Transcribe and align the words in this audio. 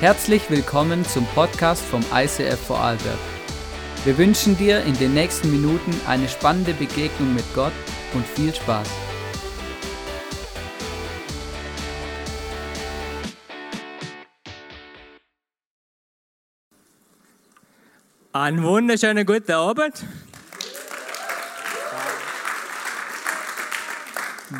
Herzlich 0.00 0.48
willkommen 0.48 1.04
zum 1.04 1.26
Podcast 1.26 1.84
vom 1.84 2.02
ICF 2.10 2.58
Vorarlberg. 2.58 3.18
Wir 4.06 4.16
wünschen 4.16 4.56
dir 4.56 4.82
in 4.84 4.96
den 4.96 5.12
nächsten 5.12 5.50
Minuten 5.50 5.94
eine 6.06 6.26
spannende 6.26 6.72
Begegnung 6.72 7.34
mit 7.34 7.44
Gott 7.54 7.74
und 8.14 8.26
viel 8.26 8.54
Spaß. 8.54 8.88
Einen 18.32 18.62
wunderschönen 18.62 19.26
guten 19.26 19.52
Abend. 19.52 20.02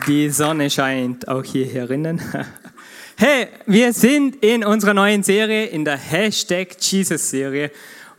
Die 0.06 0.28
Sonne 0.28 0.68
scheint 0.68 1.28
auch 1.28 1.44
hier 1.44 1.64
herinnen. 1.64 2.20
Hey, 3.22 3.48
wir 3.66 3.92
sind 3.92 4.36
in 4.36 4.64
unserer 4.64 4.94
neuen 4.94 5.22
Serie, 5.22 5.66
in 5.66 5.84
der 5.84 5.98
Hashtag 5.98 6.74
Jesus-Serie. 6.80 7.70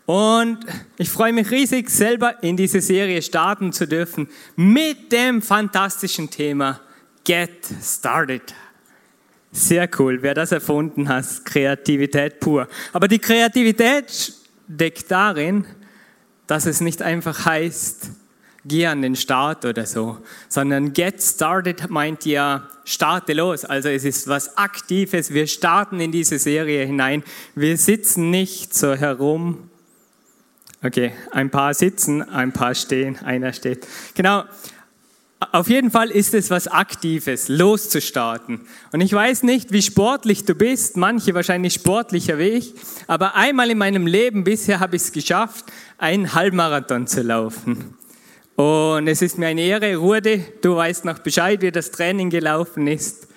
Und 0.05 0.59
ich 0.95 1.09
freue 1.09 1.33
mich 1.33 1.49
riesig, 1.49 1.89
selber 1.89 2.43
in 2.43 2.55
diese 2.55 2.81
Serie 2.81 3.23
starten 3.23 3.73
zu 3.73 3.87
dürfen 3.87 4.29
mit 4.55 5.11
dem 5.11 5.41
fantastischen 5.41 6.29
Thema 6.29 6.81
Get 7.23 7.65
Started. 7.81 8.53
Sehr 9.51 9.89
cool, 9.97 10.21
wer 10.21 10.35
das 10.35 10.51
erfunden 10.51 11.09
hat, 11.09 11.45
Kreativität 11.45 12.39
pur. 12.39 12.67
Aber 12.93 13.07
die 13.07 13.17
Kreativität 13.17 14.35
steckt 14.71 15.09
darin, 15.09 15.65
dass 16.45 16.67
es 16.67 16.79
nicht 16.79 17.01
einfach 17.01 17.43
heißt, 17.47 18.11
geh 18.65 18.85
an 18.87 19.01
den 19.01 19.15
Start 19.15 19.65
oder 19.65 19.85
so, 19.85 20.17
sondern 20.47 20.93
get 20.93 21.21
started 21.21 21.89
meint 21.89 22.25
ja, 22.25 22.67
starte 22.85 23.33
los. 23.33 23.65
Also 23.65 23.89
es 23.89 24.03
ist 24.03 24.27
was 24.27 24.57
Aktives. 24.57 25.33
Wir 25.33 25.47
starten 25.47 25.99
in 25.99 26.11
diese 26.11 26.39
Serie 26.39 26.85
hinein. 26.85 27.23
Wir 27.55 27.77
sitzen 27.77 28.29
nicht 28.29 28.73
so 28.73 28.93
herum. 28.93 29.69
Okay, 30.83 31.11
ein 31.31 31.51
paar 31.51 31.73
sitzen, 31.73 32.27
ein 32.27 32.53
paar 32.53 32.73
stehen, 32.73 33.17
einer 33.19 33.53
steht. 33.53 33.87
Genau. 34.15 34.45
Auf 35.51 35.69
jeden 35.69 35.89
Fall 35.89 36.11
ist 36.11 36.35
es 36.35 36.51
was 36.51 36.67
Aktives, 36.67 37.47
loszustarten. 37.47 38.61
Und 38.91 39.01
ich 39.01 39.11
weiß 39.11 39.41
nicht, 39.41 39.71
wie 39.71 39.81
sportlich 39.81 40.45
du 40.45 40.53
bist, 40.53 40.97
manche 40.97 41.33
wahrscheinlich 41.33 41.73
sportlicher 41.73 42.37
wie 42.37 42.49
ich, 42.49 42.75
aber 43.07 43.33
einmal 43.33 43.71
in 43.71 43.79
meinem 43.79 44.05
Leben 44.05 44.43
bisher 44.43 44.79
habe 44.79 44.95
ich 44.95 45.01
es 45.01 45.11
geschafft, 45.11 45.65
einen 45.97 46.35
Halbmarathon 46.35 47.07
zu 47.07 47.23
laufen. 47.23 47.95
Und 48.61 49.07
es 49.07 49.23
ist 49.23 49.39
mir 49.39 49.47
eine 49.47 49.61
Ehre, 49.61 49.95
Rudi, 49.95 50.45
du 50.61 50.75
weißt 50.75 51.03
noch 51.05 51.17
Bescheid, 51.17 51.63
wie 51.63 51.71
das 51.71 51.89
Training 51.89 52.29
gelaufen 52.29 52.85
ist. 52.85 53.27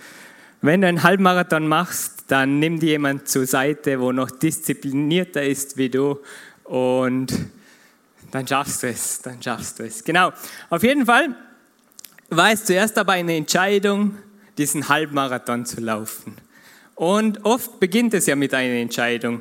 Wenn 0.60 0.82
du 0.82 0.86
einen 0.86 1.02
Halbmarathon 1.02 1.66
machst, 1.66 2.24
dann 2.28 2.58
nimm 2.58 2.78
dir 2.78 2.90
jemand 2.90 3.26
zur 3.26 3.46
Seite, 3.46 4.00
wo 4.00 4.12
noch 4.12 4.30
disziplinierter 4.30 5.42
ist 5.42 5.78
wie 5.78 5.88
du 5.88 6.18
und 6.64 7.32
dann 8.32 8.46
schaffst 8.46 8.82
du 8.82 8.88
es, 8.88 9.22
dann 9.22 9.42
schaffst 9.42 9.78
du 9.78 9.84
es. 9.84 10.04
Genau. 10.04 10.30
Auf 10.68 10.82
jeden 10.82 11.06
Fall 11.06 11.34
war 12.28 12.52
es 12.52 12.66
zuerst 12.66 12.98
aber 12.98 13.12
eine 13.12 13.34
Entscheidung, 13.34 14.18
diesen 14.58 14.90
Halbmarathon 14.90 15.64
zu 15.64 15.80
laufen. 15.80 16.36
Und 16.96 17.46
oft 17.46 17.80
beginnt 17.80 18.12
es 18.12 18.26
ja 18.26 18.36
mit 18.36 18.52
einer 18.52 18.74
Entscheidung. 18.74 19.40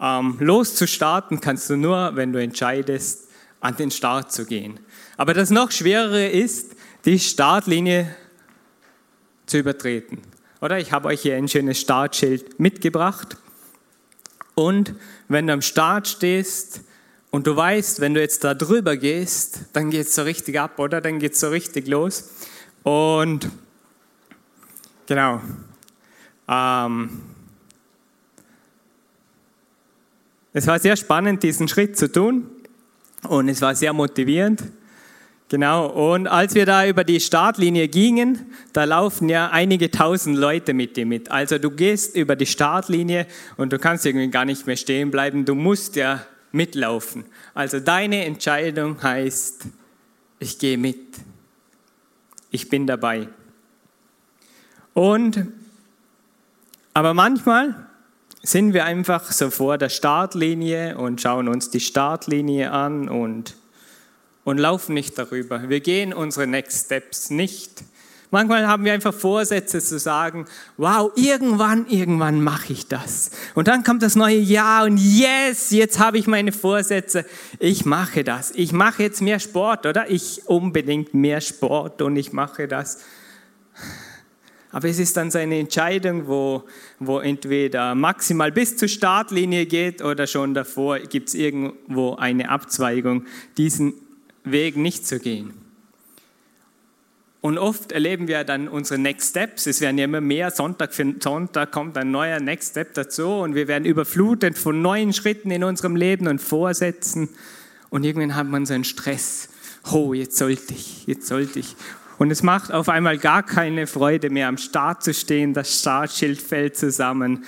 Ähm, 0.00 0.38
loszustarten 0.40 1.38
kannst 1.42 1.68
du 1.68 1.76
nur, 1.76 2.12
wenn 2.14 2.32
du 2.32 2.40
entscheidest, 2.40 3.28
an 3.60 3.76
den 3.76 3.90
Start 3.90 4.32
zu 4.32 4.46
gehen. 4.46 4.80
Aber 5.18 5.34
das 5.34 5.50
noch 5.50 5.72
schwerere 5.72 6.28
ist, 6.28 6.76
die 7.04 7.18
Startlinie 7.18 8.14
zu 9.46 9.58
übertreten. 9.58 10.22
Oder 10.60 10.78
ich 10.78 10.92
habe 10.92 11.08
euch 11.08 11.22
hier 11.22 11.36
ein 11.36 11.48
schönes 11.48 11.80
Startschild 11.80 12.60
mitgebracht. 12.60 13.36
Und 14.54 14.94
wenn 15.26 15.48
du 15.48 15.52
am 15.52 15.60
Start 15.60 16.06
stehst 16.06 16.82
und 17.30 17.48
du 17.48 17.56
weißt, 17.56 18.00
wenn 18.00 18.14
du 18.14 18.20
jetzt 18.20 18.44
da 18.44 18.54
drüber 18.54 18.96
gehst, 18.96 19.62
dann 19.72 19.90
geht 19.90 20.06
es 20.06 20.14
so 20.14 20.22
richtig 20.22 20.58
ab, 20.58 20.78
oder? 20.78 21.00
Dann 21.00 21.18
geht 21.18 21.32
es 21.32 21.40
so 21.40 21.48
richtig 21.48 21.88
los. 21.88 22.30
Und 22.84 23.50
genau. 25.06 25.40
Ähm, 26.46 27.22
es 30.52 30.66
war 30.68 30.78
sehr 30.78 30.96
spannend, 30.96 31.42
diesen 31.42 31.66
Schritt 31.66 31.98
zu 31.98 32.10
tun. 32.10 32.48
Und 33.28 33.48
es 33.48 33.60
war 33.60 33.74
sehr 33.74 33.92
motivierend. 33.92 34.62
Genau, 35.50 35.86
und 35.86 36.26
als 36.26 36.54
wir 36.54 36.66
da 36.66 36.86
über 36.86 37.04
die 37.04 37.20
Startlinie 37.20 37.88
gingen, 37.88 38.52
da 38.74 38.84
laufen 38.84 39.30
ja 39.30 39.48
einige 39.48 39.90
tausend 39.90 40.36
Leute 40.36 40.74
mit 40.74 40.98
dir 40.98 41.06
mit. 41.06 41.30
Also 41.30 41.58
du 41.58 41.70
gehst 41.70 42.14
über 42.14 42.36
die 42.36 42.44
Startlinie 42.44 43.26
und 43.56 43.72
du 43.72 43.78
kannst 43.78 44.04
irgendwie 44.04 44.28
gar 44.28 44.44
nicht 44.44 44.66
mehr 44.66 44.76
stehen 44.76 45.10
bleiben, 45.10 45.46
du 45.46 45.54
musst 45.54 45.96
ja 45.96 46.20
mitlaufen. 46.52 47.24
Also 47.54 47.80
deine 47.80 48.26
Entscheidung 48.26 49.02
heißt, 49.02 49.64
ich 50.38 50.58
gehe 50.58 50.76
mit, 50.76 50.98
ich 52.50 52.68
bin 52.68 52.86
dabei. 52.86 53.28
Und, 54.92 55.46
aber 56.92 57.14
manchmal 57.14 57.86
sind 58.42 58.74
wir 58.74 58.84
einfach 58.84 59.32
so 59.32 59.48
vor 59.48 59.78
der 59.78 59.88
Startlinie 59.88 60.98
und 60.98 61.22
schauen 61.22 61.48
uns 61.48 61.70
die 61.70 61.80
Startlinie 61.80 62.70
an 62.70 63.08
und 63.08 63.54
und 64.48 64.56
laufen 64.56 64.94
nicht 64.94 65.18
darüber. 65.18 65.68
Wir 65.68 65.80
gehen 65.80 66.14
unsere 66.14 66.46
Next 66.46 66.86
Steps 66.86 67.28
nicht. 67.28 67.84
Manchmal 68.30 68.66
haben 68.66 68.82
wir 68.82 68.94
einfach 68.94 69.12
Vorsätze 69.12 69.78
zu 69.78 69.98
sagen, 69.98 70.46
wow, 70.78 71.12
irgendwann, 71.16 71.86
irgendwann 71.86 72.42
mache 72.42 72.72
ich 72.72 72.88
das. 72.88 73.30
Und 73.54 73.68
dann 73.68 73.84
kommt 73.84 74.02
das 74.02 74.16
neue 74.16 74.38
Jahr 74.38 74.84
und 74.84 74.96
yes, 74.96 75.70
jetzt 75.70 75.98
habe 75.98 76.16
ich 76.16 76.26
meine 76.26 76.52
Vorsätze. 76.52 77.26
Ich 77.58 77.84
mache 77.84 78.24
das. 78.24 78.50
Ich 78.52 78.72
mache 78.72 79.02
jetzt 79.02 79.20
mehr 79.20 79.38
Sport, 79.38 79.84
oder? 79.84 80.10
Ich 80.10 80.46
unbedingt 80.46 81.12
mehr 81.12 81.42
Sport 81.42 82.00
und 82.00 82.16
ich 82.16 82.32
mache 82.32 82.66
das. 82.68 83.00
Aber 84.70 84.88
es 84.88 84.98
ist 84.98 85.14
dann 85.18 85.30
so 85.30 85.36
eine 85.36 85.58
Entscheidung, 85.58 86.26
wo, 86.26 86.64
wo 86.98 87.18
entweder 87.18 87.94
maximal 87.94 88.50
bis 88.50 88.78
zur 88.78 88.88
Startlinie 88.88 89.66
geht 89.66 90.00
oder 90.00 90.26
schon 90.26 90.54
davor 90.54 91.00
gibt 91.00 91.28
es 91.28 91.34
irgendwo 91.34 92.14
eine 92.14 92.48
Abzweigung. 92.48 93.26
Diesen 93.58 94.07
Weg 94.52 94.76
nicht 94.76 95.06
zu 95.06 95.18
gehen. 95.18 95.54
Und 97.40 97.56
oft 97.56 97.92
erleben 97.92 98.26
wir 98.26 98.42
dann 98.42 98.66
unsere 98.66 98.98
Next 98.98 99.30
Steps. 99.30 99.66
Es 99.66 99.80
werden 99.80 99.96
ja 99.96 100.04
immer 100.04 100.20
mehr. 100.20 100.50
Sonntag 100.50 100.92
für 100.92 101.14
Sonntag 101.20 101.70
kommt 101.70 101.96
ein 101.96 102.10
neuer 102.10 102.40
Next 102.40 102.70
Step 102.70 102.94
dazu 102.94 103.28
und 103.28 103.54
wir 103.54 103.68
werden 103.68 103.84
überflutet 103.84 104.58
von 104.58 104.82
neuen 104.82 105.12
Schritten 105.12 105.50
in 105.52 105.62
unserem 105.62 105.94
Leben 105.94 106.26
und 106.26 106.40
Vorsätzen. 106.40 107.28
Und 107.90 108.04
irgendwann 108.04 108.34
hat 108.34 108.48
man 108.48 108.66
so 108.66 108.74
einen 108.74 108.84
Stress. 108.84 109.50
Oh, 109.90 110.12
jetzt 110.12 110.36
sollte 110.36 110.74
ich, 110.74 111.06
jetzt 111.06 111.28
sollte 111.28 111.60
ich. 111.60 111.76
Und 112.18 112.32
es 112.32 112.42
macht 112.42 112.72
auf 112.72 112.88
einmal 112.88 113.18
gar 113.18 113.44
keine 113.44 113.86
Freude 113.86 114.30
mehr, 114.30 114.48
am 114.48 114.58
Start 114.58 115.04
zu 115.04 115.14
stehen. 115.14 115.54
Das 115.54 115.78
Startschild 115.80 116.42
fällt 116.42 116.76
zusammen 116.76 117.44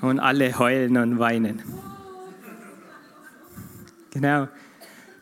und 0.00 0.18
alle 0.18 0.58
heulen 0.58 0.96
und 0.96 1.20
weinen. 1.20 1.62
Genau. 4.10 4.48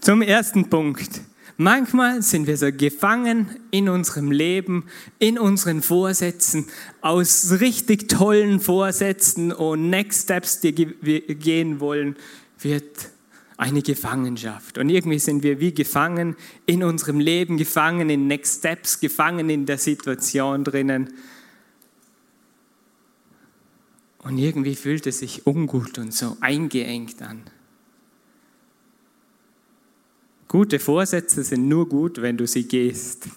Zum 0.06 0.22
ersten 0.22 0.70
Punkt. 0.70 1.20
Manchmal 1.56 2.22
sind 2.22 2.46
wir 2.46 2.56
so 2.56 2.70
gefangen 2.70 3.48
in 3.72 3.88
unserem 3.88 4.30
Leben, 4.30 4.84
in 5.18 5.36
unseren 5.36 5.82
Vorsätzen, 5.82 6.66
aus 7.00 7.58
richtig 7.58 8.08
tollen 8.08 8.60
Vorsätzen 8.60 9.50
und 9.50 9.90
Next 9.90 10.22
Steps, 10.22 10.60
die 10.60 10.94
wir 11.00 11.22
gehen 11.22 11.80
wollen, 11.80 12.14
wird 12.60 13.10
eine 13.56 13.82
Gefangenschaft. 13.82 14.78
Und 14.78 14.90
irgendwie 14.90 15.18
sind 15.18 15.42
wir 15.42 15.58
wie 15.58 15.74
gefangen 15.74 16.36
in 16.66 16.84
unserem 16.84 17.18
Leben, 17.18 17.56
gefangen 17.56 18.08
in 18.08 18.28
Next 18.28 18.60
Steps, 18.60 19.00
gefangen 19.00 19.50
in 19.50 19.66
der 19.66 19.78
Situation 19.78 20.62
drinnen. 20.62 21.14
Und 24.18 24.38
irgendwie 24.38 24.76
fühlt 24.76 25.08
es 25.08 25.18
sich 25.18 25.48
ungut 25.48 25.98
und 25.98 26.14
so 26.14 26.36
eingeengt 26.40 27.20
an. 27.22 27.42
Gute 30.56 30.78
Vorsätze 30.78 31.44
sind 31.44 31.68
nur 31.68 31.86
gut, 31.86 32.22
wenn 32.22 32.38
du 32.38 32.46
sie 32.46 32.66
gehst. 32.66 33.28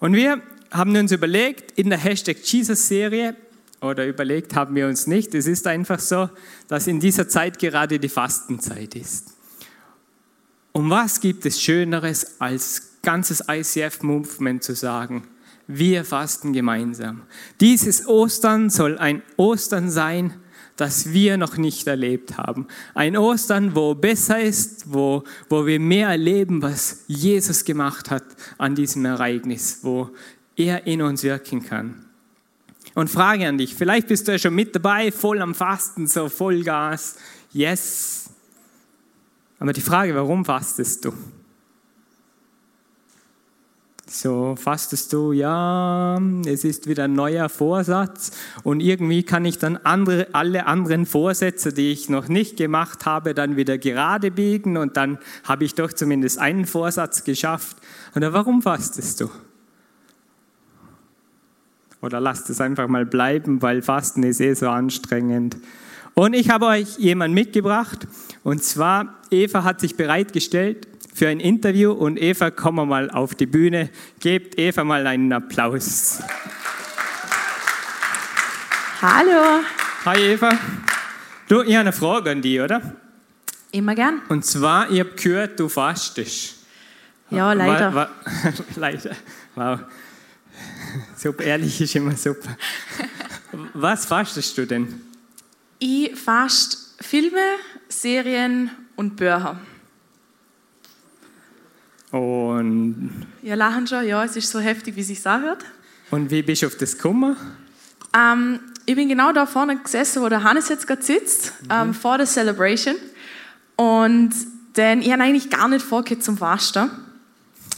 Und 0.00 0.12
wir 0.12 0.42
haben 0.70 0.94
uns 0.94 1.12
überlegt, 1.12 1.78
in 1.78 1.88
der 1.88 1.98
Hashtag 1.98 2.36
Jesus-Serie, 2.44 3.36
oder 3.80 4.06
überlegt 4.06 4.54
haben 4.54 4.76
wir 4.76 4.86
uns 4.86 5.06
nicht, 5.06 5.34
es 5.34 5.46
ist 5.46 5.66
einfach 5.66 5.98
so, 5.98 6.28
dass 6.68 6.88
in 6.88 7.00
dieser 7.00 7.26
Zeit 7.26 7.58
gerade 7.58 7.98
die 7.98 8.10
Fastenzeit 8.10 8.94
ist. 8.96 9.32
Und 10.72 10.90
was 10.90 11.22
gibt 11.22 11.46
es 11.46 11.58
Schöneres 11.62 12.38
als 12.38 13.00
ganzes 13.00 13.44
ICF-Movement 13.48 14.62
zu 14.62 14.74
sagen, 14.74 15.26
wir 15.66 16.04
fasten 16.04 16.52
gemeinsam. 16.52 17.22
Dieses 17.62 18.06
Ostern 18.06 18.68
soll 18.68 18.98
ein 18.98 19.22
Ostern 19.38 19.88
sein, 19.88 20.34
das 20.76 21.12
wir 21.12 21.36
noch 21.36 21.56
nicht 21.56 21.86
erlebt 21.86 22.36
haben. 22.36 22.66
Ein 22.94 23.16
Ostern, 23.16 23.74
wo 23.74 23.94
besser 23.94 24.40
ist, 24.40 24.92
wo, 24.92 25.24
wo 25.48 25.66
wir 25.66 25.80
mehr 25.80 26.08
erleben, 26.08 26.62
was 26.62 27.04
Jesus 27.06 27.64
gemacht 27.64 28.10
hat 28.10 28.24
an 28.58 28.74
diesem 28.74 29.04
Ereignis, 29.04 29.80
wo 29.82 30.10
er 30.54 30.86
in 30.86 31.02
uns 31.02 31.22
wirken 31.22 31.64
kann. 31.64 32.06
Und 32.94 33.10
Frage 33.10 33.46
an 33.46 33.58
dich, 33.58 33.74
vielleicht 33.74 34.08
bist 34.08 34.26
du 34.26 34.32
ja 34.32 34.38
schon 34.38 34.54
mit 34.54 34.74
dabei, 34.74 35.12
voll 35.12 35.42
am 35.42 35.54
Fasten, 35.54 36.06
so 36.06 36.28
Vollgas, 36.28 37.16
yes. 37.52 38.30
Aber 39.58 39.72
die 39.72 39.82
Frage, 39.82 40.14
warum 40.14 40.44
fastest 40.44 41.04
du? 41.04 41.12
So 44.08 44.54
fastest 44.56 45.12
du, 45.12 45.32
ja, 45.32 46.20
es 46.46 46.62
ist 46.62 46.86
wieder 46.86 47.04
ein 47.04 47.14
neuer 47.14 47.48
Vorsatz 47.48 48.30
und 48.62 48.78
irgendwie 48.78 49.24
kann 49.24 49.44
ich 49.44 49.58
dann 49.58 49.78
andere, 49.78 50.28
alle 50.32 50.66
anderen 50.66 51.06
Vorsätze, 51.06 51.72
die 51.72 51.90
ich 51.90 52.08
noch 52.08 52.28
nicht 52.28 52.56
gemacht 52.56 53.04
habe, 53.04 53.34
dann 53.34 53.56
wieder 53.56 53.78
gerade 53.78 54.30
biegen 54.30 54.76
und 54.76 54.96
dann 54.96 55.18
habe 55.42 55.64
ich 55.64 55.74
doch 55.74 55.92
zumindest 55.92 56.38
einen 56.38 56.66
Vorsatz 56.66 57.24
geschafft. 57.24 57.78
Oder 58.14 58.32
warum 58.32 58.62
fastest 58.62 59.22
du? 59.22 59.30
Oder 62.00 62.20
lasst 62.20 62.48
es 62.48 62.60
einfach 62.60 62.86
mal 62.86 63.06
bleiben, 63.06 63.60
weil 63.60 63.82
Fasten 63.82 64.22
ist 64.22 64.40
eh 64.40 64.54
so 64.54 64.68
anstrengend. 64.68 65.56
Und 66.14 66.34
ich 66.34 66.48
habe 66.48 66.66
euch 66.66 66.96
jemanden 66.98 67.34
mitgebracht 67.34 68.06
und 68.44 68.62
zwar 68.62 69.16
Eva 69.30 69.64
hat 69.64 69.80
sich 69.80 69.96
bereitgestellt 69.96 70.86
für 71.16 71.28
ein 71.28 71.40
Interview 71.40 71.92
und 71.92 72.20
Eva, 72.20 72.50
komm 72.50 72.74
mal 72.88 73.10
auf 73.10 73.34
die 73.34 73.46
Bühne. 73.46 73.88
Gebt 74.20 74.58
Eva 74.58 74.84
mal 74.84 75.06
einen 75.06 75.32
Applaus. 75.32 76.18
Hallo. 79.00 79.60
Hi 80.04 80.18
Eva. 80.32 80.50
Du, 81.48 81.62
ich 81.62 81.70
habe 81.74 81.80
eine 81.80 81.92
Frage 81.94 82.30
an 82.32 82.42
dich, 82.42 82.60
oder? 82.60 82.82
Immer 83.72 83.94
gern. 83.94 84.20
Und 84.28 84.44
zwar, 84.44 84.90
ich 84.90 85.00
habe 85.00 85.10
gehört, 85.12 85.58
du 85.58 85.70
fastest. 85.70 86.56
Ja, 87.30 87.54
leider. 87.54 87.94
Wa- 87.94 88.10
wa- 88.10 88.52
leider. 88.76 89.16
Wow. 89.54 89.80
Super, 91.16 91.44
ehrlich 91.44 91.80
ist 91.80 91.96
immer 91.96 92.14
super. 92.14 92.56
Was 93.72 94.04
fastest 94.04 94.56
du 94.58 94.66
denn? 94.66 95.00
Ich 95.78 96.14
fast 96.14 96.94
Filme, 97.00 97.40
Serien 97.88 98.70
und 98.96 99.16
Bücher. 99.16 99.58
Und, 102.10 103.26
Ihr 103.42 103.56
lachen 103.56 103.86
schon, 103.86 104.06
ja, 104.06 104.24
es 104.24 104.36
ist 104.36 104.50
so 104.50 104.60
heftig, 104.60 104.96
wie 104.96 105.00
es 105.00 105.08
sich 105.08 105.26
anhört. 105.26 105.64
und 106.10 106.30
wie 106.30 106.42
bist 106.42 106.62
du 106.62 106.66
auf 106.66 106.76
das 106.76 106.96
gekommen? 106.96 107.36
Ähm, 108.16 108.60
ich 108.86 108.94
bin 108.94 109.08
genau 109.08 109.32
da 109.32 109.46
vorne 109.46 109.76
gesessen, 109.76 110.22
wo 110.22 110.28
der 110.28 110.44
Hannes 110.44 110.68
jetzt 110.68 110.86
gerade 110.86 111.02
sitzt, 111.02 111.52
ähm, 111.70 111.92
vor 111.92 112.18
der 112.18 112.26
Celebration. 112.26 112.94
Und 113.74 114.30
dann, 114.74 115.02
ich 115.02 115.10
habe 115.12 115.22
eigentlich 115.22 115.50
gar 115.50 115.68
nicht 115.68 115.84
vorgehabt 115.84 116.22
zum 116.22 116.38
Fasten. 116.38 116.90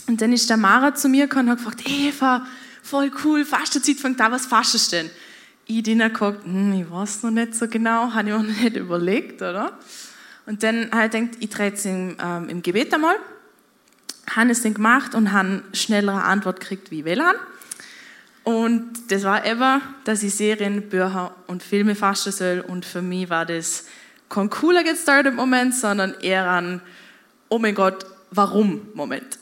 Und 0.07 0.21
dann 0.21 0.31
ist 0.31 0.49
der 0.49 0.57
Mara 0.57 0.93
zu 0.93 1.09
mir 1.09 1.27
gekommen 1.27 1.49
und 1.49 1.51
hat 1.51 1.57
gefragt, 1.59 1.89
Eva, 1.89 2.45
voll 2.83 3.11
cool, 3.23 3.45
Fastenzeit 3.45 3.97
fängt 3.97 4.21
an, 4.21 4.31
was 4.31 4.45
fastest 4.45 4.91
du 4.91 4.97
denn? 4.97 5.09
Ich 5.65 5.83
dann 5.83 5.99
geguckt, 5.99 6.45
hm, 6.45 6.73
ich 6.73 6.89
weiß 6.89 7.23
noch 7.23 7.31
nicht 7.31 7.53
so 7.53 7.67
genau, 7.67 8.13
habe 8.13 8.29
ich 8.29 8.35
mir 8.35 8.43
noch 8.43 8.61
nicht 8.61 8.75
überlegt, 8.75 9.41
oder? 9.41 9.77
Und 10.45 10.63
dann 10.63 10.89
habe 10.91 11.05
ich 11.05 11.11
gedacht, 11.11 11.37
ich 11.39 11.49
drehe 11.49 11.71
es 11.73 11.85
im, 11.85 12.15
ähm, 12.19 12.49
im 12.49 12.61
Gebet 12.63 12.93
einmal. 12.93 13.15
Habe 14.35 14.51
es 14.51 14.61
dann 14.61 14.73
gemacht 14.73 15.15
und 15.15 15.31
habe 15.31 15.63
schnellere 15.73 16.23
Antwort 16.23 16.59
gekriegt 16.59 16.91
wie 16.91 17.05
WLAN. 17.05 17.35
Und 18.43 19.11
das 19.11 19.23
war 19.23 19.45
eben, 19.45 19.81
dass 20.05 20.23
ich 20.23 20.35
Serien, 20.35 20.89
Bücher 20.89 21.35
und 21.47 21.61
Filme 21.61 21.95
fasten 21.95 22.31
soll. 22.31 22.63
Und 22.67 22.85
für 22.85 23.01
mich 23.01 23.29
war 23.29 23.45
das 23.45 23.85
kein 24.29 24.49
cooler 24.49 24.83
Get 24.83 24.97
Started 24.97 25.35
Moment, 25.35 25.75
sondern 25.75 26.13
eher 26.21 26.49
ein, 26.49 26.81
oh 27.49 27.59
mein 27.59 27.75
Gott, 27.75 28.05
warum 28.31 28.87
Moment. 28.93 29.39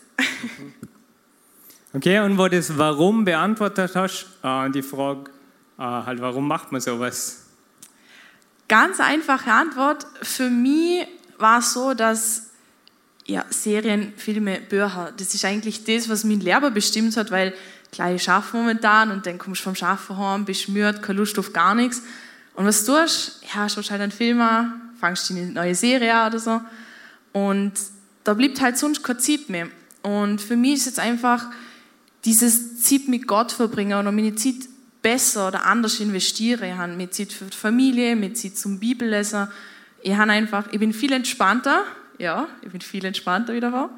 Okay, 1.94 2.20
und 2.20 2.38
wo 2.38 2.44
du 2.44 2.58
das 2.58 2.78
Warum 2.78 3.24
beantwortet 3.24 3.96
hast, 3.96 4.28
äh, 4.44 4.70
die 4.70 4.82
Frage, 4.82 5.32
äh, 5.80 5.82
halt, 5.82 6.22
warum 6.22 6.48
macht 6.48 6.72
man 6.72 6.82
sowas? 6.82 7.46
Ganz 8.68 9.00
einfache 9.00 9.52
Antwort. 9.52 10.06
Für 10.22 10.50
mich 10.50 11.08
war 11.38 11.60
es 11.60 11.74
so, 11.74 11.94
dass 11.94 12.47
ja, 13.28 13.46
Serien, 13.50 14.14
Filme, 14.16 14.60
Bücher, 14.62 15.14
das 15.16 15.34
ist 15.34 15.46
eigentlich 15.46 15.84
das, 15.84 16.10
was 16.10 16.24
mein 16.24 16.40
Lehrer 16.40 16.72
bestimmt 16.72 17.16
hat, 17.18 17.30
weil 17.30 17.54
klar, 17.92 18.12
ich 18.14 18.30
arbeite 18.30 18.58
momentan 18.58 19.12
und 19.12 19.26
dann 19.26 19.38
kommst 19.38 19.62
du 19.62 19.66
vom 19.66 19.76
Schaffen 19.76 20.18
heim, 20.18 20.46
bist 20.46 20.70
müde, 20.70 21.00
keine 21.02 21.20
Lust 21.20 21.38
auf 21.38 21.54
gar 21.54 21.76
nichts. 21.76 22.02
Und 22.56 22.66
was 22.66 22.86
du 22.86 22.94
tust, 22.94 23.42
ja, 23.54 23.68
schaust 23.70 23.92
halt 23.92 24.02
einen 24.02 24.12
Film 24.12 24.42
an, 24.42 24.82
fangst 25.00 25.30
eine 25.30 25.46
neue 25.46 25.76
Serie 25.76 26.16
an 26.16 26.30
oder 26.30 26.40
so. 26.40 26.62
Und 27.34 27.74
da 28.24 28.34
bleibt 28.34 28.62
halt 28.62 28.78
sonst 28.78 29.04
keine 29.04 29.20
Zeit 29.20 29.50
mehr. 29.50 29.68
Und 30.02 30.42
für 30.42 30.56
mich 30.56 30.76
ist 30.76 30.86
jetzt 30.86 31.00
einfach 31.00 31.48
dieses 32.26 32.82
Zeit 32.82 33.08
mit 33.08 33.28
Gott 33.28 33.52
verbringen 33.52 34.00
oder 34.00 34.12
meine 34.12 34.36
Zeit 34.36 34.56
besser 35.02 35.50
oder 35.50 35.66
anders 35.66 36.00
investiere. 36.00 36.68
Ich 36.68 36.74
habe 36.74 36.94
mehr 36.94 37.12
Zeit 37.12 37.32
für 37.32 37.46
die 37.46 37.56
Familie, 37.56 38.16
mehr 38.16 38.34
Zeit 38.34 38.58
zum 38.58 38.80
Bibellesen. 38.80 39.48
Ich, 40.02 40.16
habe 40.16 40.32
einfach, 40.32 40.68
ich 40.72 40.80
bin 40.80 40.94
viel 40.94 41.14
entspannter, 41.14 41.84
ja, 42.18 42.48
ich 42.62 42.72
bin 42.72 42.82
viel 42.82 43.06
entspannter 43.06 43.54
wieder 43.54 43.72
war. 43.72 43.90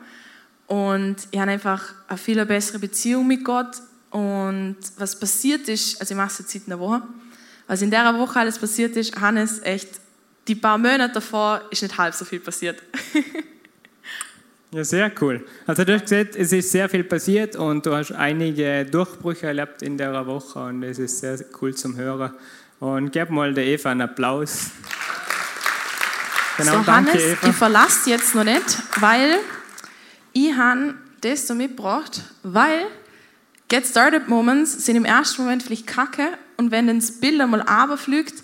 Und 0.67 1.15
ich 1.31 1.39
habe 1.39 1.51
einfach 1.51 1.93
eine 2.07 2.17
viel 2.17 2.45
bessere 2.45 2.79
Beziehung 2.79 3.27
mit 3.27 3.43
Gott. 3.43 3.77
Und 4.11 4.77
was 4.97 5.19
passiert 5.19 5.67
ist, 5.67 5.99
also 5.99 6.13
ich 6.13 6.17
mache 6.17 6.29
es 6.29 6.39
jetzt 6.39 6.51
seit 6.51 6.67
einer 6.67 6.79
Woche, 6.79 7.01
was 7.67 7.81
in 7.81 7.91
der 7.91 8.17
Woche 8.17 8.39
alles 8.39 8.57
passiert 8.57 8.95
ist, 8.95 9.19
Hannes, 9.19 9.61
echt, 9.63 9.99
die 10.47 10.55
paar 10.55 10.77
Monate 10.77 11.13
davor 11.13 11.61
ist 11.69 11.83
nicht 11.83 11.97
halb 11.97 12.13
so 12.13 12.25
viel 12.25 12.39
passiert. 12.39 12.81
Ja, 14.71 14.83
sehr 14.83 15.11
cool. 15.19 15.43
Also 15.65 15.83
du 15.83 15.95
hast 15.95 16.03
gesehen, 16.03 16.29
es 16.35 16.53
ist 16.53 16.71
sehr 16.71 16.87
viel 16.87 17.03
passiert 17.03 17.55
und 17.55 17.83
du 17.83 17.95
hast 17.95 18.11
einige 18.11 18.85
Durchbrüche 18.85 19.47
erlebt 19.47 19.81
in 19.81 19.97
der 19.97 20.27
Woche 20.27 20.59
und 20.59 20.83
es 20.83 20.99
ist 20.99 21.21
sehr 21.21 21.39
cool 21.59 21.73
zum 21.73 21.95
Hören. 21.95 22.33
Und 22.79 23.11
gib 23.11 23.31
mal 23.31 23.51
der 23.51 23.65
Eva 23.65 23.89
einen 23.89 24.01
Applaus. 24.01 24.69
Genau, 26.59 26.77
so, 26.79 26.83
danke 26.83 27.11
Hannes, 27.11 27.23
Eva. 27.23 27.47
ich 27.49 27.55
verlasse 27.55 28.09
jetzt 28.09 28.35
noch 28.35 28.43
nicht, 28.43 28.77
weil 28.99 29.39
ich 30.33 30.53
habe 30.55 30.95
das 31.21 31.47
so 31.47 31.55
mitgebracht, 31.55 32.21
weil 32.43 32.85
Get 33.67 33.85
Started 33.85 34.27
Moments 34.27 34.85
sind 34.85 34.95
im 34.95 35.05
ersten 35.05 35.43
Moment 35.43 35.63
vielleicht 35.63 35.87
kacke 35.87 36.27
und 36.57 36.71
wenn 36.71 36.87
das 36.87 37.19
Bild 37.19 37.39
einmal 37.39 37.61
runterfliegt, 37.61 38.43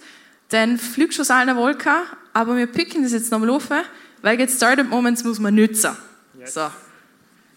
dann 0.49 0.77
fliegt 0.77 1.13
schon 1.13 1.23
aus 1.23 1.31
einer 1.31 1.55
Wolke, 1.55 1.91
aber 2.33 2.55
wir 2.55 2.67
picken 2.67 3.03
das 3.03 3.11
jetzt 3.11 3.31
nochmal 3.31 3.49
auf, 3.49 3.69
weil 4.21 4.37
Get 4.37 4.51
Started 4.51 4.89
Moments 4.89 5.23
muss 5.23 5.39
man 5.39 5.55
nützen. 5.55 5.95
So, 6.45 6.69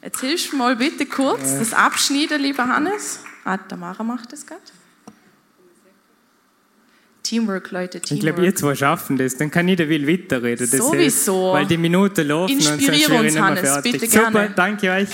jetzt 0.03 0.21
hilfst 0.21 0.53
du 0.53 0.57
mal 0.57 0.77
bitte 0.77 1.05
kurz 1.07 1.59
das 1.59 1.73
Abschneiden, 1.75 2.41
lieber 2.41 2.67
Hannes. 2.67 3.21
Ah, 3.45 3.57
der 3.57 3.77
Mara 3.77 4.03
macht 4.03 4.33
das 4.33 4.47
gerade. 4.47 4.63
Teamwork, 7.29 7.71
Leute, 7.73 8.01
Teamwork. 8.01 8.11
Ich 8.11 8.21
glaube, 8.21 8.47
ihr 8.47 8.55
zwei 8.55 8.75
schaffen 8.75 9.19
das, 9.19 9.37
dann 9.37 9.51
kann 9.51 9.69
jeder 9.69 9.87
will 9.87 10.09
weiterreden. 10.09 10.67
Das 10.71 10.81
Sowieso. 10.81 11.35
Hilft, 11.35 11.53
weil 11.53 11.67
die 11.67 11.77
Minuten 11.77 12.27
laufen 12.27 12.55
und 12.55 12.63
sonst 12.63 12.89
Inspirier 12.89 13.11
wäre 13.11 13.27
ich 13.27 13.39
Hannes, 13.39 13.61
fertig. 13.61 13.93
bitte 13.93 14.07
Super, 14.07 14.31
gerne. 14.31 14.55
danke 14.57 14.91
euch. 14.91 15.09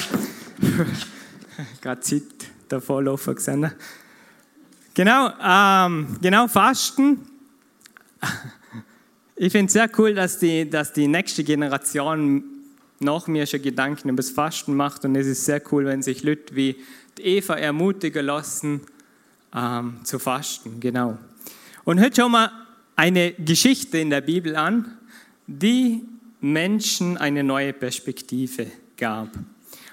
Gerade 1.83 2.01
Zeit 2.03 2.23
davor 2.69 3.03
laufen 3.03 3.35
gesehen. 3.35 3.69
Genau, 4.95 5.33
ähm, 5.45 6.17
genau, 6.23 6.47
Fasten. 6.47 7.19
Ich 9.35 9.51
finde 9.51 9.67
es 9.67 9.73
sehr 9.73 9.91
cool, 9.99 10.15
dass 10.15 10.39
die, 10.39 10.71
dass 10.71 10.93
die 10.93 11.09
nächste 11.09 11.43
Generation 11.43 12.45
nach 13.01 13.27
mir 13.27 13.45
schon 13.45 13.61
Gedanken 13.61 14.11
über 14.11 14.19
das 14.19 14.31
Fasten 14.31 14.77
macht 14.77 15.05
und 15.05 15.17
es 15.17 15.27
ist 15.27 15.45
sehr 15.45 15.61
cool, 15.73 15.85
wenn 15.87 16.01
sich 16.01 16.23
Leute 16.23 16.55
wie 16.55 16.77
Eva 17.19 17.55
ermutigen 17.55 18.25
lassen, 18.25 18.83
ähm, 19.53 19.97
zu 20.05 20.21
fasten. 20.21 20.79
Genau. 20.79 21.19
Und 21.85 22.01
hört 22.01 22.17
schon 22.17 22.33
mal 22.33 22.51
eine 22.97 23.33
Geschichte 23.33 23.99
in 23.99 24.11
der 24.11 24.21
Bibel 24.21 24.57
an, 24.57 24.97
die 25.47 26.03
Menschen 26.41 27.17
eine 27.17 27.43
neue 27.43 27.73
Perspektive 27.73 28.67
gab. 28.97 29.31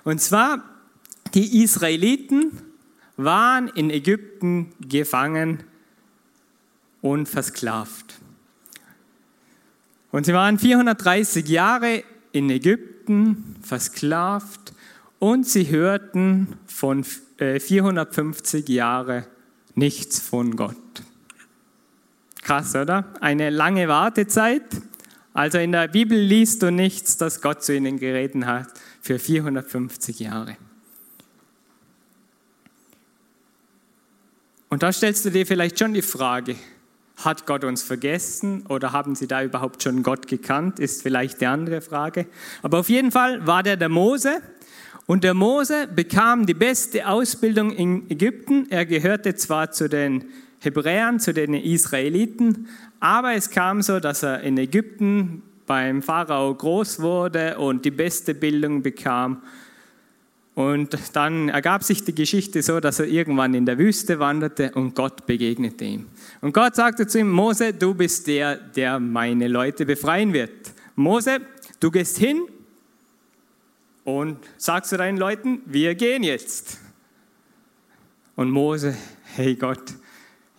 Und 0.03 0.21
zwar, 0.21 0.63
die 1.33 1.63
Israeliten 1.63 2.51
waren 3.17 3.67
in 3.69 3.89
Ägypten 3.89 4.73
gefangen 4.87 5.63
und 7.01 7.27
versklavt. 7.27 8.19
Und 10.11 10.25
sie 10.25 10.33
waren 10.33 10.59
430 10.59 11.47
Jahre 11.47 12.03
in 12.31 12.49
Ägypten 12.49 13.55
versklavt 13.61 14.73
und 15.19 15.47
sie 15.47 15.69
hörten 15.69 16.57
von 16.65 17.05
äh, 17.37 17.59
450 17.59 18.67
Jahren 18.69 19.25
nichts 19.75 20.19
von 20.19 20.55
Gott. 20.55 20.80
Krass, 22.41 22.75
oder? 22.75 23.05
Eine 23.21 23.49
lange 23.49 23.87
Wartezeit. 23.87 24.63
Also 25.33 25.59
in 25.59 25.71
der 25.71 25.87
Bibel 25.87 26.17
liest 26.17 26.61
du 26.63 26.71
nichts, 26.71 27.17
dass 27.17 27.41
Gott 27.41 27.63
zu 27.63 27.75
ihnen 27.75 27.99
geredet 27.99 28.45
hat 28.45 28.67
für 29.01 29.19
450 29.19 30.19
Jahre. 30.19 30.57
Und 34.69 34.83
da 34.83 34.91
stellst 34.91 35.25
du 35.25 35.31
dir 35.31 35.45
vielleicht 35.45 35.79
schon 35.79 35.93
die 35.93 36.01
Frage, 36.01 36.55
hat 37.17 37.45
Gott 37.45 37.63
uns 37.63 37.83
vergessen 37.83 38.65
oder 38.67 38.93
haben 38.93 39.15
sie 39.15 39.27
da 39.27 39.43
überhaupt 39.43 39.83
schon 39.83 40.01
Gott 40.01 40.27
gekannt, 40.27 40.79
ist 40.79 41.01
vielleicht 41.01 41.41
die 41.41 41.45
andere 41.45 41.81
Frage. 41.81 42.25
Aber 42.61 42.79
auf 42.79 42.89
jeden 42.89 43.11
Fall 43.11 43.45
war 43.45 43.63
der 43.63 43.77
der 43.77 43.89
Mose 43.89 44.41
und 45.05 45.23
der 45.23 45.33
Mose 45.33 45.87
bekam 45.87 46.45
die 46.45 46.53
beste 46.53 47.07
Ausbildung 47.07 47.71
in 47.71 48.09
Ägypten. 48.09 48.67
Er 48.69 48.85
gehörte 48.85 49.35
zwar 49.35 49.71
zu 49.71 49.89
den 49.89 50.25
Hebräern, 50.61 51.19
zu 51.19 51.33
den 51.33 51.53
Israeliten. 51.53 52.67
Aber 52.99 53.33
es 53.33 53.49
kam 53.49 53.81
so, 53.81 53.99
dass 53.99 54.23
er 54.23 54.41
in 54.41 54.57
Ägypten 54.57 55.41
beim 55.65 56.01
Pharao 56.01 56.53
groß 56.53 57.01
wurde 57.01 57.57
und 57.57 57.83
die 57.83 57.91
beste 57.91 58.33
Bildung 58.33 58.81
bekam. 58.81 59.41
Und 60.53 60.97
dann 61.13 61.49
ergab 61.49 61.83
sich 61.83 62.03
die 62.03 62.13
Geschichte 62.13 62.61
so, 62.61 62.79
dass 62.79 62.99
er 62.99 63.07
irgendwann 63.07 63.53
in 63.53 63.65
der 63.65 63.77
Wüste 63.77 64.19
wanderte 64.19 64.71
und 64.73 64.95
Gott 64.95 65.25
begegnete 65.25 65.85
ihm. 65.85 66.07
Und 66.41 66.53
Gott 66.53 66.75
sagte 66.75 67.07
zu 67.07 67.19
ihm, 67.19 67.31
Mose, 67.31 67.73
du 67.73 67.93
bist 67.93 68.27
der, 68.27 68.57
der 68.57 68.99
meine 68.99 69.47
Leute 69.47 69.85
befreien 69.85 70.33
wird. 70.33 70.51
Mose, 70.95 71.39
du 71.79 71.89
gehst 71.89 72.17
hin 72.17 72.41
und 74.03 74.37
sagst 74.57 74.89
zu 74.89 74.97
deinen 74.97 75.17
Leuten, 75.17 75.61
wir 75.65 75.95
gehen 75.95 76.21
jetzt. 76.21 76.79
Und 78.35 78.51
Mose, 78.51 78.95
hey 79.35 79.55
Gott, 79.55 79.81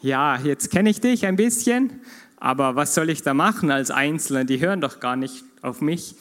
ja, 0.02 0.36
jetzt 0.36 0.70
kenne 0.70 0.90
ich 0.90 1.00
dich 1.00 1.26
ein 1.26 1.36
bisschen, 1.36 2.00
aber 2.36 2.74
was 2.74 2.94
soll 2.94 3.08
ich 3.08 3.22
da 3.22 3.34
machen 3.34 3.70
als 3.70 3.92
Einzelner? 3.92 4.44
Die 4.44 4.60
hören 4.60 4.80
doch 4.80 4.98
gar 4.98 5.14
nicht 5.14 5.44
auf 5.62 5.80
mich. 5.80 6.16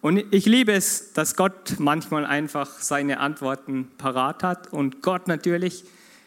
Und 0.00 0.24
ich 0.30 0.46
liebe 0.46 0.72
es, 0.72 1.12
dass 1.12 1.34
Gott 1.34 1.74
manchmal 1.78 2.24
einfach 2.24 2.68
seine 2.78 3.18
Antworten 3.18 3.88
parat 3.98 4.44
hat 4.44 4.72
und 4.72 5.02
Gott 5.02 5.26
natürlich, 5.26 5.84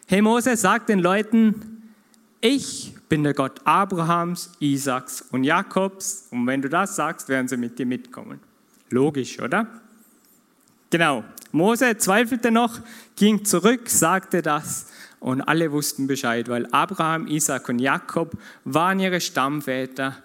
hey 0.07 0.21
Mose, 0.21 0.57
sag 0.57 0.87
den 0.87 0.99
Leuten, 0.99 1.93
ich 2.41 2.93
bin 3.07 3.23
der 3.23 3.33
Gott 3.33 3.61
Abrahams, 3.63 4.51
Isaaks 4.59 5.21
und 5.31 5.45
Jakobs 5.45 6.27
und 6.31 6.45
wenn 6.47 6.61
du 6.61 6.67
das 6.67 6.97
sagst, 6.97 7.29
werden 7.29 7.47
sie 7.47 7.55
mit 7.55 7.79
dir 7.79 7.85
mitkommen. 7.85 8.41
Logisch, 8.89 9.39
oder? 9.39 9.67
Genau. 10.89 11.23
Mose 11.53 11.97
zweifelte 11.97 12.51
noch, 12.51 12.79
ging 13.15 13.45
zurück, 13.45 13.89
sagte 13.89 14.41
das 14.41 14.87
und 15.19 15.41
alle 15.41 15.71
wussten 15.71 16.07
Bescheid, 16.07 16.47
weil 16.47 16.67
Abraham, 16.71 17.27
Isaac 17.27 17.69
und 17.69 17.79
Jakob 17.79 18.37
waren 18.63 18.99
ihre 18.99 19.19
Stammväter. 19.19 20.17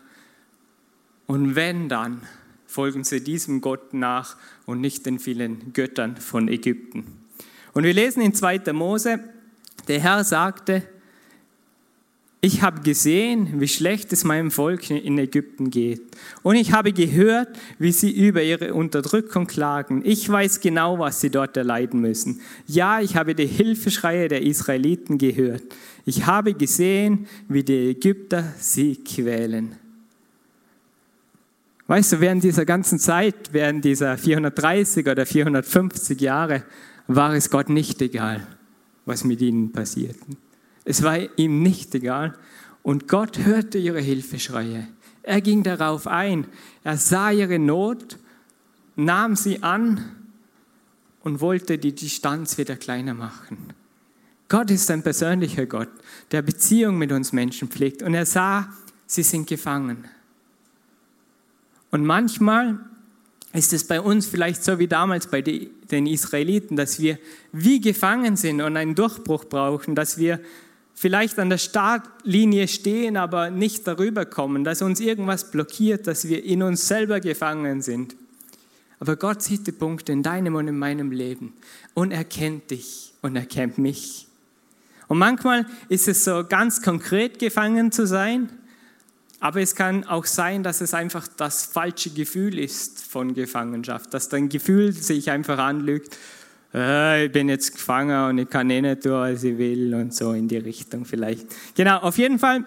Und 1.27 1.57
wenn 1.57 1.89
dann, 1.89 2.23
folgen 2.67 3.05
sie 3.05 3.23
diesem 3.23 3.61
Gott 3.61 3.95
nach 3.95 4.37
und 4.67 4.81
nicht 4.81 5.07
den 5.07 5.19
vielen 5.19 5.73
Göttern 5.73 6.17
von 6.17 6.49
Ägypten. 6.49 7.19
Und 7.73 7.85
wir 7.85 7.93
lesen 7.93 8.23
in 8.23 8.35
2. 8.35 8.73
Mose, 8.73 9.21
der 9.89 10.01
Herr 10.01 10.25
sagte, 10.25 10.83
ich 12.45 12.61
habe 12.61 12.83
gesehen, 12.83 13.59
wie 13.59 13.69
schlecht 13.69 14.13
es 14.13 14.23
meinem 14.23 14.51
Volk 14.51 14.91
in 14.91 15.17
Ägypten 15.17 15.71
geht. 15.71 16.03
Und 16.43 16.57
ich 16.57 16.73
habe 16.73 16.93
gehört, 16.93 17.49
wie 17.79 17.91
sie 17.91 18.11
über 18.11 18.43
ihre 18.43 18.75
Unterdrückung 18.75 19.47
klagen. 19.47 20.03
Ich 20.05 20.29
weiß 20.29 20.61
genau, 20.61 20.99
was 20.99 21.23
sie 21.23 21.31
dort 21.31 21.57
erleiden 21.57 22.03
müssen. 22.03 22.43
Ja, 22.67 23.01
ich 23.01 23.17
habe 23.17 23.35
die 23.35 23.47
Hilfeschreie 23.47 24.29
der 24.29 24.43
Israeliten 24.43 25.17
gehört. 25.17 25.63
Ich 26.05 26.27
habe 26.27 26.53
gesehen, 26.53 27.29
wie 27.49 27.65
die 27.65 27.93
Ägypter 27.93 28.53
sie 28.59 28.97
quälen. 28.97 29.77
Weißt 31.87 32.13
du, 32.13 32.21
während 32.21 32.45
dieser 32.45 32.67
ganzen 32.67 32.99
Zeit, 32.99 33.53
während 33.53 33.87
dieser 33.87 34.19
430 34.19 35.07
oder 35.07 35.25
450 35.25 36.21
Jahre, 36.21 36.63
war 37.07 37.33
es 37.33 37.49
Gott 37.49 37.71
nicht 37.71 38.03
egal, 38.03 38.47
was 39.07 39.25
mit 39.25 39.41
ihnen 39.41 39.73
passiert. 39.73 40.17
Es 40.85 41.03
war 41.03 41.19
ihm 41.39 41.63
nicht 41.63 41.95
egal. 41.95 42.37
Und 42.83 43.09
Gott 43.09 43.39
hörte 43.39 43.79
ihre 43.79 44.01
Hilfeschreie. 44.01 44.87
Er 45.23 45.41
ging 45.41 45.63
darauf 45.63 46.07
ein. 46.07 46.47
Er 46.83 46.99
sah 46.99 47.31
ihre 47.31 47.59
Not, 47.59 48.19
nahm 48.95 49.37
sie 49.37 49.63
an 49.63 50.05
und 51.23 51.41
wollte 51.41 51.79
die 51.79 51.95
Distanz 51.95 52.59
wieder 52.59 52.77
kleiner 52.77 53.15
machen. 53.15 53.73
Gott 54.49 54.71
ist 54.71 54.91
ein 54.91 55.03
persönlicher 55.03 55.65
Gott, 55.65 55.89
der 56.31 56.43
Beziehung 56.43 56.99
mit 56.99 57.11
uns 57.11 57.33
Menschen 57.33 57.69
pflegt. 57.69 58.03
Und 58.03 58.13
er 58.13 58.27
sah, 58.27 58.69
sie 59.07 59.23
sind 59.23 59.49
gefangen. 59.49 60.05
Und 61.91 62.05
manchmal 62.05 62.79
ist 63.55 63.73
es 63.73 63.87
bei 63.87 64.01
uns 64.01 64.27
vielleicht 64.27 64.63
so 64.63 64.79
wie 64.79 64.89
damals 64.89 65.29
bei 65.29 65.41
den 65.41 66.07
Israeliten, 66.07 66.77
dass 66.77 67.01
wir 67.01 67.19
wie 67.53 67.81
gefangen 67.81 68.37
sind 68.37 68.61
und 68.61 68.77
einen 68.77 68.95
Durchbruch 68.95 69.45
brauchen, 69.45 69.95
dass 69.95 70.19
wir 70.19 70.41
vielleicht 70.95 71.39
an 71.39 71.51
der 71.51 71.59
Startlinie 71.59 72.69
stehen, 72.69 73.17
aber 73.17 73.51
nicht 73.51 73.87
darüber 73.87 74.25
kommen, 74.25 74.65
dass 74.65 74.81
uns 74.81 75.01
irgendwas 75.01 75.51
blockiert, 75.51 76.07
dass 76.07 76.29
wir 76.29 76.45
in 76.45 76.63
uns 76.63 76.87
selber 76.87 77.21
gefangen 77.21 77.83
sind. 77.83 78.17
Aber 79.01 79.17
Gott 79.17 79.43
sieht 79.43 79.67
die 79.67 79.73
Punkte 79.73 80.13
in 80.13 80.23
deinem 80.23 80.55
und 80.55 80.69
in 80.69 80.79
meinem 80.79 81.11
Leben 81.11 81.53
und 81.93 82.13
er 82.13 82.25
kennt 82.25 82.71
dich 82.71 83.13
und 83.23 83.37
er 83.37 83.45
kennt 83.45 83.77
mich. 83.77 84.29
Und 85.09 85.19
manchmal 85.19 85.67
ist 85.89 86.09
es 86.09 86.25
so 86.25 86.45
ganz 86.49 86.81
konkret 86.81 87.39
gefangen 87.39 87.93
zu 87.93 88.07
sein, 88.07 88.49
aber 89.41 89.61
es 89.61 89.75
kann 89.75 90.05
auch 90.05 90.25
sein, 90.25 90.63
dass 90.63 90.81
es 90.81 90.95
einfach 90.95 91.29
das 91.29 91.67
falsche 91.67 92.11
Gefühl 92.11 92.59
ist 92.59 93.03
von 93.03 93.35
Gefangenschaft, 93.35 94.15
dass 94.15 94.31
dein 94.31 94.49
Gefühl 94.49 94.93
sich 94.93 95.31
einfach 95.31 95.59
anlügt 95.59 96.17
äh, 96.75 97.27
ich 97.27 97.33
bin 97.33 97.49
jetzt 97.49 97.73
gefangen 97.73 98.31
und 98.31 98.39
ich 98.39 98.51
kann 98.51 98.69
eh 98.71 98.81
nicht 98.81 99.03
tun, 99.03 99.13
was 99.13 99.45
ich 99.45 99.57
will 99.57 99.95
und 99.95 100.13
so 100.13 100.33
in 100.33 100.49
die 100.49 100.59
Richtung 100.59 101.05
vielleicht. 101.05 101.47
Genau, 101.75 101.99
auf 101.99 102.19
jeden 102.19 102.39
Fall 102.39 102.65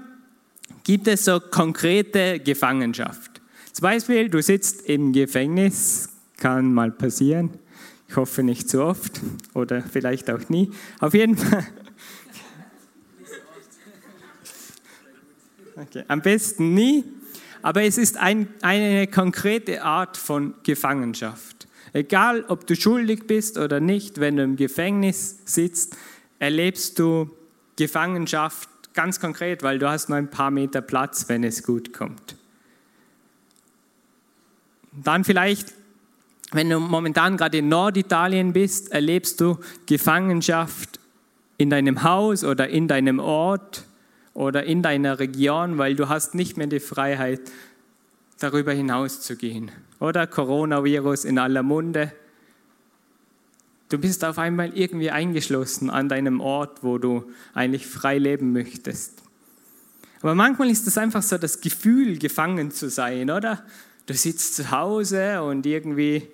gibt 0.84 1.08
es 1.08 1.26
so 1.26 1.40
konkrete 1.40 2.40
Gefangenschaft. 2.40 3.42
Zum 3.74 3.84
Beispiel, 3.84 4.30
du 4.30 4.42
sitzt 4.42 4.88
im 4.88 5.12
Gefängnis, 5.12 6.10
kann 6.38 6.74
mal 6.74 6.92
passieren. 6.92 7.52
Ich 8.08 8.16
hoffe 8.16 8.42
nicht 8.42 8.70
zu 8.70 8.84
oft 8.84 9.20
oder 9.54 9.82
vielleicht 9.82 10.30
auch 10.32 10.50
nie. 10.50 10.72
Auf 11.00 11.14
jeden 11.14 11.38
Fall. 11.38 11.66
Okay, 15.80 16.04
am 16.08 16.22
besten 16.22 16.74
nie, 16.74 17.04
aber 17.62 17.84
es 17.84 18.00
ist 18.00 18.18
ein, 18.18 18.48
eine 18.64 19.06
konkrete 19.06 19.84
Art 19.84 20.18
von 20.18 20.56
Gefangenschaft. 20.64 21.57
Egal, 21.94 22.46
ob 22.48 22.68
du 22.68 22.76
schuldig 22.76 23.28
bist 23.28 23.58
oder 23.58 23.80
nicht, 23.80 24.20
wenn 24.20 24.38
du 24.38 24.44
im 24.44 24.56
Gefängnis 24.56 25.40
sitzt, 25.46 25.98
erlebst 26.40 27.00
du 27.00 27.30
Gefangenschaft 27.76 28.70
ganz 28.94 29.20
konkret, 29.20 29.64
weil 29.64 29.80
du 29.80 29.90
hast 29.90 30.10
nur 30.10 30.18
ein 30.18 30.30
paar 30.30 30.52
Meter 30.52 30.82
Platz, 30.82 31.30
wenn 31.30 31.44
es 31.44 31.64
gut 31.64 31.94
kommt. 31.94 32.36
Dann 34.92 35.24
vielleicht, 35.24 35.74
wenn 36.52 36.70
du 36.70 36.80
momentan 36.80 37.38
gerade 37.38 37.60
in 37.60 37.70
Norditalien 37.70 38.54
bist, 38.54 38.92
erlebst 38.92 39.40
du 39.40 39.60
Gefangenschaft 39.86 41.00
in 41.58 41.70
deinem 41.70 42.04
Haus 42.04 42.44
oder 42.44 42.70
in 42.70 42.88
deinem 42.88 43.20
Ort 43.20 43.86
oder 44.34 44.64
in 44.64 44.82
deiner 44.82 45.20
Region, 45.20 45.78
weil 45.78 45.96
du 45.96 46.10
hast 46.10 46.36
nicht 46.36 46.58
mehr 46.58 46.68
die 46.68 46.80
Freiheit, 46.80 47.42
darüber 48.40 48.72
hinaus 48.72 49.22
zu 49.22 49.36
gehen. 49.36 49.72
Oder 50.00 50.28
Coronavirus 50.28 51.26
in 51.26 51.40
aller 51.40 51.64
Munde. 51.64 52.12
Du 53.90 53.98
bist 53.98 54.26
auf 54.26 54.38
einmal 54.38 54.78
irgendwie 54.78 55.12
eingeschlossen 55.12 55.90
an 55.90 56.10
deinem 56.10 56.42
Ort, 56.42 56.84
wo 56.84 56.98
du 56.98 57.24
eigentlich 57.54 57.88
frei 57.88 58.18
leben 58.18 58.52
möchtest. 58.52 59.24
Aber 60.22 60.36
manchmal 60.36 60.70
ist 60.70 60.88
es 60.88 60.98
einfach 60.98 61.22
so 61.22 61.38
das 61.38 61.62
Gefühl, 61.62 62.18
gefangen 62.18 62.72
zu 62.72 62.90
sein, 62.90 63.30
oder? 63.30 63.64
Du 64.08 64.14
sitzt 64.14 64.56
zu 64.56 64.72
Hause 64.72 65.42
und 65.42 65.66
irgendwie 65.66 66.28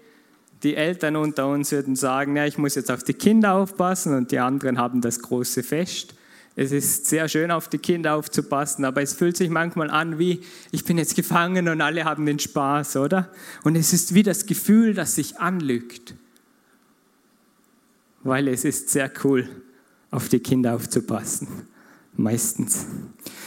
die 0.64 0.76
Eltern 0.76 1.16
unter 1.16 1.48
uns 1.48 1.72
würden 1.72 1.96
sagen, 1.96 2.38
ja, 2.38 2.46
ich 2.46 2.58
muss 2.58 2.76
jetzt 2.76 2.90
auf 2.90 3.04
die 3.04 3.14
Kinder 3.14 3.54
aufpassen 3.54 4.16
und 4.16 4.32
die 4.32 4.40
anderen 4.40 4.78
haben 4.78 5.02
das 5.02 5.20
große 5.20 5.62
Fest. 5.62 6.16
Es 6.56 6.72
ist 6.72 7.08
sehr 7.08 7.28
schön, 7.30 7.50
auf 7.50 7.68
die 7.68 7.80
Kinder 7.80 8.16
aufzupassen, 8.16 8.86
aber 8.86 9.02
es 9.02 9.14
fühlt 9.14 9.36
sich 9.36 9.50
manchmal 9.50 9.90
an 9.90 10.20
wie, 10.20 10.42
ich 10.72 10.84
bin 10.84 11.00
jetzt 11.00 11.16
gefangen 11.16 11.68
und 11.68 11.82
alle 11.82 12.06
haben 12.06 12.26
den 12.26 12.38
Spaß, 12.38 12.98
oder? 12.98 13.32
Und 13.64 13.76
es 13.76 13.92
ist 13.92 14.14
wie 14.14 14.22
das 14.22 14.46
Gefühl, 14.46 14.94
das 14.94 15.16
sich 15.16 15.40
anlügt. 15.40 16.14
Weil 18.22 18.48
es 18.48 18.66
ist 18.66 18.90
sehr 18.90 19.12
cool, 19.24 19.50
auf 20.12 20.30
die 20.30 20.40
Kinder 20.40 20.76
aufzupassen. 20.76 21.48
Meistens. 22.16 22.86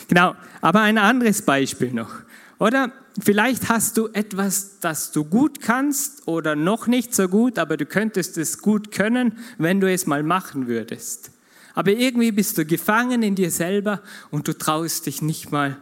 Genau, 0.09 0.35
aber 0.61 0.81
ein 0.81 0.99
anderes 0.99 1.43
Beispiel 1.43 1.93
noch. 1.93 2.11
Oder 2.59 2.93
vielleicht 3.23 3.69
hast 3.69 3.97
du 3.99 4.09
etwas, 4.09 4.81
das 4.81 5.13
du 5.13 5.25
gut 5.25 5.61
kannst 5.61 6.27
oder 6.27 6.57
noch 6.57 6.89
nicht 6.89 7.15
so 7.15 7.29
gut, 7.29 7.61
aber 7.61 7.77
du 7.77 7.87
könntest 7.87 8.37
es 8.37 8.59
gut 8.59 8.91
können, 8.91 9.39
wenn 9.59 9.81
du 9.81 9.91
es 9.91 10.07
mal 10.07 10.25
machen 10.25 10.67
würdest. 10.67 11.31
Aber 11.77 11.93
irgendwie 11.93 12.33
bist 12.33 12.57
du 12.57 12.65
gefangen 12.65 13.23
in 13.23 13.35
dir 13.35 13.51
selber 13.51 14.03
und 14.31 14.49
du 14.49 14.55
traust 14.55 15.05
dich 15.07 15.21
nicht 15.21 15.53
mal, 15.53 15.77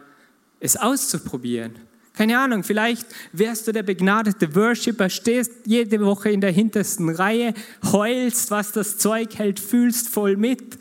es 0.59 0.75
auszuprobieren. 0.75 1.77
Keine 2.13 2.37
Ahnung, 2.37 2.63
vielleicht 2.63 3.07
wärst 3.31 3.67
du 3.67 3.71
der 3.71 3.83
begnadete 3.83 4.53
Worshipper, 4.55 5.09
stehst 5.09 5.51
jede 5.65 6.05
Woche 6.05 6.29
in 6.29 6.41
der 6.41 6.51
hintersten 6.51 7.09
Reihe, 7.09 7.53
heulst, 7.91 8.51
was 8.51 8.73
das 8.73 8.97
Zeug 8.97 9.37
hält, 9.37 9.59
fühlst 9.59 10.09
voll 10.09 10.35
mit. 10.35 10.77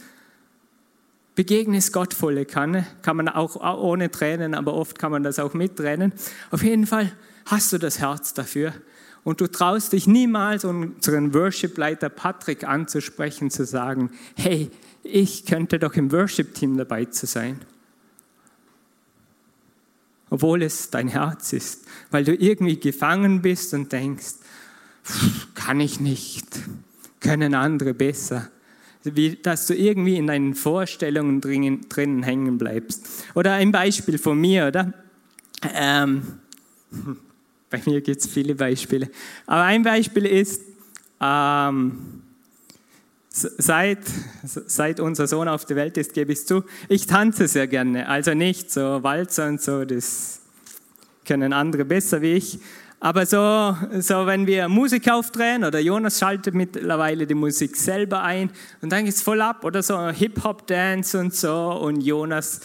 Begegnest 1.37 1.93
Gott 1.93 2.13
volle 2.13 2.45
Kanne, 2.45 2.85
kann 3.03 3.17
man 3.17 3.29
auch 3.29 3.57
ohne 3.81 4.11
Tränen, 4.11 4.55
aber 4.55 4.75
oft 4.75 4.99
kann 4.99 5.13
man 5.13 5.23
das 5.23 5.39
auch 5.39 5.55
mit 5.55 5.77
Tränen. 5.77 6.13
Auf 6.51 6.65
jeden 6.65 6.87
Fall 6.87 7.13
hast 7.47 7.73
du 7.73 7.79
das 7.79 8.01
Herz 8.01 8.35
dafür 8.35 8.73
und 9.23 9.41
du 9.41 9.47
traust 9.47 9.93
dich 9.93 10.09
niemals, 10.09 10.65
unseren 10.65 11.35
Worship-Leiter 11.35 12.09
Patrick 12.09 12.65
anzusprechen, 12.65 13.51
zu 13.51 13.65
sagen, 13.65 14.11
hey, 14.35 14.71
ich 15.05 15.45
könnte 15.45 15.79
doch 15.79 15.95
im 15.95 16.11
Worship-Team 16.11 16.77
dabei 16.77 17.05
zu 17.05 17.27
sein. 17.27 17.61
Obwohl 20.31 20.63
es 20.63 20.91
dein 20.91 21.09
Herz 21.09 21.53
ist, 21.53 21.87
weil 22.11 22.25
du 22.25 22.35
irgendwie 22.35 22.81
gefangen 22.81 23.43
bist 23.43 23.75
und 23.75 23.93
denkst, 23.93 24.35
kann 25.55 25.79
ich 25.81 26.01
nicht, 26.01 26.47
können 27.21 27.55
andere 27.55 27.95
besser. 27.95 28.51
Wie, 29.05 29.37
dass 29.37 29.67
du 29.67 29.75
irgendwie 29.75 30.17
in 30.17 30.27
deinen 30.27 30.55
Vorstellungen 30.55 31.43
drinnen, 31.43 31.89
drinnen 31.91 32.23
hängen 32.23 32.57
bleibst. 32.57 33.07
Oder 33.35 33.53
ein 33.53 33.71
Beispiel 33.71 34.17
von 34.17 34.41
mir, 34.41 34.67
oder? 34.69 34.95
Ähm, 35.75 36.23
bei 37.71 37.83
mir 37.85 38.01
gibt 38.01 38.23
es 38.23 38.27
viele 38.27 38.55
Beispiele. 38.55 39.11
Aber 39.47 39.65
ein 39.65 39.83
Beispiel 39.83 40.25
ist, 40.25 40.63
ähm, 41.21 42.24
seit, 43.35 43.99
seit 44.45 45.01
unser 45.01 45.27
Sohn 45.27 45.49
auf 45.49 45.65
der 45.65 45.77
Welt 45.77 45.99
ist, 45.99 46.15
gebe 46.15 46.33
ich 46.33 46.39
es 46.39 46.47
zu, 46.47 46.63
ich 46.89 47.07
tanze 47.07 47.49
sehr 47.49 47.67
gerne. 47.67 48.09
Also 48.09 48.33
nicht 48.33 48.71
so 48.71 49.03
Walzer 49.03 49.49
und 49.49 49.61
so, 49.61 49.85
das 49.85 50.41
können 51.27 51.53
andere 51.53 51.85
besser 51.85 52.23
wie 52.23 52.35
ich. 52.35 52.61
Aber 53.01 53.27
so, 53.27 53.77
so, 53.99 54.27
wenn 54.27 54.47
wir 54.47 54.69
Musik 54.69 55.11
aufdrehen 55.11 55.65
oder 55.65 55.81
Jonas 55.81 56.21
schaltet 56.21 56.55
mittlerweile 56.55 57.27
die 57.27 57.35
Musik 57.35 57.77
selber 57.77 58.23
ein 58.23 58.51
und 58.81 58.93
dann 58.93 59.05
geht 59.05 59.15
es 59.15 59.21
voll 59.21 59.43
ab 59.43 59.65
oder 59.65 59.83
so 59.83 60.09
Hip-Hop-Dance 60.09 61.19
und 61.19 61.35
so 61.35 61.73
und 61.73 62.01
Jonas, 62.03 62.61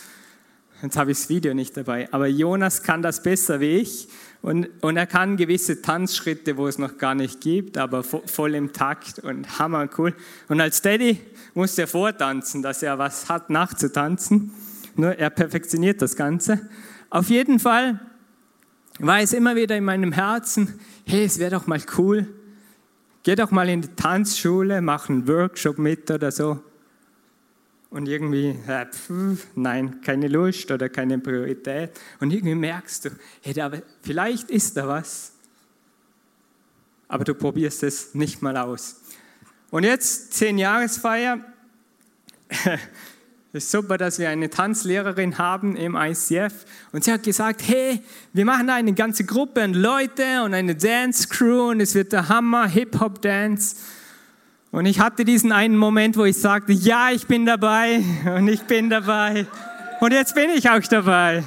jetzt 0.83 0.95
habe 0.95 1.11
ich 1.11 1.17
das 1.17 1.29
Video 1.29 1.53
nicht 1.53 1.75
dabei, 1.75 2.07
aber 2.13 2.27
Jonas 2.27 2.83
kann 2.83 3.01
das 3.01 3.23
besser 3.23 3.59
wie 3.59 3.77
ich 3.77 4.07
und, 4.41 4.69
und 4.81 4.95
er 4.95 5.05
kann 5.05 5.35
gewisse 5.35 5.81
Tanzschritte, 5.81 6.55
wo 6.55 6.67
es 6.67 6.77
noch 6.77 6.97
gar 6.97 7.13
nicht 7.13 7.41
gibt, 7.41 7.77
aber 7.77 8.03
voll 8.03 8.55
im 8.55 8.71
Takt 8.71 9.19
und 9.19 9.59
hammer 9.59 9.89
cool. 9.97 10.15
Und 10.47 10.61
als 10.61 10.81
Daddy 10.81 11.19
muss 11.53 11.77
er 11.77 11.87
vortanzen, 11.87 12.61
dass 12.61 12.81
er 12.81 12.97
was 12.97 13.27
hat 13.27 13.49
nachzutanzen. 13.49 14.51
Nur 14.95 15.17
er 15.17 15.29
perfektioniert 15.29 16.01
das 16.01 16.15
Ganze. 16.15 16.69
Auf 17.09 17.29
jeden 17.29 17.59
Fall 17.59 17.99
war 18.99 19.19
es 19.19 19.33
immer 19.33 19.55
wieder 19.55 19.75
in 19.75 19.83
meinem 19.83 20.13
Herzen, 20.13 20.79
hey, 21.05 21.25
es 21.25 21.39
wäre 21.39 21.51
doch 21.51 21.67
mal 21.67 21.81
cool, 21.97 22.27
geh 23.23 23.35
doch 23.35 23.51
mal 23.51 23.67
in 23.67 23.81
die 23.81 23.95
Tanzschule, 23.95 24.81
mach 24.81 25.09
einen 25.09 25.27
Workshop 25.27 25.77
mit 25.77 26.11
oder 26.11 26.31
so. 26.31 26.59
Und 27.89 28.07
irgendwie, 28.07 28.55
äh, 28.67 28.85
pf, 28.85 29.47
nein, 29.55 30.01
keine 30.01 30.27
Lust 30.27 30.69
oder 30.69 30.89
keine 30.89 31.17
Priorität. 31.17 31.91
Und 32.19 32.31
irgendwie 32.31 32.55
merkst 32.55 33.05
du, 33.05 33.09
hey, 33.41 33.53
da, 33.53 33.71
vielleicht 34.01 34.51
ist 34.51 34.77
da 34.77 34.87
was, 34.87 35.31
aber 37.07 37.23
du 37.23 37.33
probierst 37.33 37.81
es 37.83 38.13
nicht 38.13 38.41
mal 38.41 38.55
aus. 38.57 39.01
Und 39.71 39.83
jetzt, 39.83 40.33
zehn 40.33 40.57
Jahresfeier, 40.57 41.43
Es 42.49 42.79
ist 43.53 43.71
super, 43.71 43.97
dass 43.97 44.17
wir 44.17 44.29
eine 44.29 44.49
Tanzlehrerin 44.49 45.37
haben 45.37 45.75
im 45.75 45.95
ICF 45.95 46.65
und 46.91 47.03
sie 47.03 47.11
hat 47.11 47.23
gesagt, 47.23 47.61
hey, 47.67 48.01
wir 48.33 48.45
machen 48.45 48.69
eine 48.69 48.93
ganze 48.93 49.23
Gruppe 49.23 49.63
und 49.63 49.75
Leute 49.75 50.43
und 50.43 50.55
eine 50.55 50.75
Dance 50.75 51.27
Crew 51.27 51.69
und 51.69 51.79
es 51.79 51.93
wird 51.93 52.11
der 52.11 52.27
Hammer 52.27 52.67
Hip 52.67 52.99
Hop 52.99 53.21
Dance. 53.21 53.75
Und 54.71 54.85
ich 54.85 54.99
hatte 54.99 55.25
diesen 55.25 55.51
einen 55.51 55.75
Moment, 55.75 56.15
wo 56.15 56.25
ich 56.25 56.37
sagte, 56.37 56.73
ja, 56.73 57.09
ich 57.09 57.25
bin 57.25 57.45
dabei 57.45 58.03
und 58.25 58.47
ich 58.47 58.61
bin 58.61 58.89
dabei 58.89 59.47
und 59.99 60.11
jetzt 60.11 60.35
bin 60.35 60.51
ich 60.51 60.69
auch 60.69 60.81
dabei. 60.81 61.43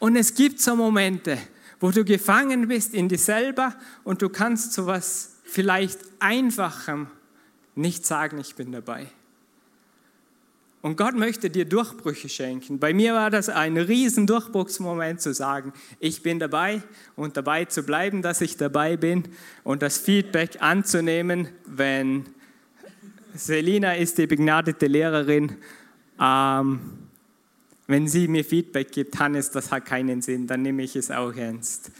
Und 0.00 0.16
es 0.16 0.34
gibt 0.34 0.60
so 0.60 0.74
Momente, 0.74 1.38
wo 1.78 1.92
du 1.92 2.04
gefangen 2.04 2.66
bist 2.66 2.94
in 2.94 3.08
dir 3.08 3.18
selber 3.18 3.74
und 4.02 4.20
du 4.20 4.28
kannst 4.28 4.72
so 4.72 4.86
was 4.86 5.36
vielleicht 5.44 6.00
einfachem 6.18 7.06
nicht 7.76 8.04
sagen, 8.04 8.38
ich 8.38 8.56
bin 8.56 8.72
dabei. 8.72 9.06
Und 10.82 10.96
Gott 10.96 11.14
möchte 11.14 11.48
dir 11.48 11.64
Durchbrüche 11.64 12.28
schenken. 12.28 12.80
Bei 12.80 12.92
mir 12.92 13.14
war 13.14 13.30
das 13.30 13.48
ein 13.48 13.76
riesen 13.76 14.26
Durchbruchsmoment 14.26 15.20
zu 15.20 15.32
sagen, 15.32 15.72
ich 16.00 16.24
bin 16.24 16.40
dabei 16.40 16.82
und 17.14 17.36
dabei 17.36 17.66
zu 17.66 17.84
bleiben, 17.84 18.20
dass 18.20 18.40
ich 18.40 18.56
dabei 18.56 18.96
bin 18.96 19.22
und 19.62 19.80
das 19.80 19.98
Feedback 19.98 20.60
anzunehmen, 20.60 21.48
wenn 21.66 22.26
Selina 23.32 23.94
ist 23.94 24.18
die 24.18 24.26
begnadete 24.26 24.88
Lehrerin, 24.88 25.56
ähm, 26.20 26.80
wenn 27.86 28.08
sie 28.08 28.26
mir 28.26 28.44
Feedback 28.44 28.90
gibt, 28.90 29.18
Hannes, 29.20 29.52
das 29.52 29.70
hat 29.70 29.86
keinen 29.86 30.20
Sinn, 30.20 30.48
dann 30.48 30.62
nehme 30.62 30.82
ich 30.82 30.96
es 30.96 31.12
auch 31.12 31.34
ernst. 31.34 31.92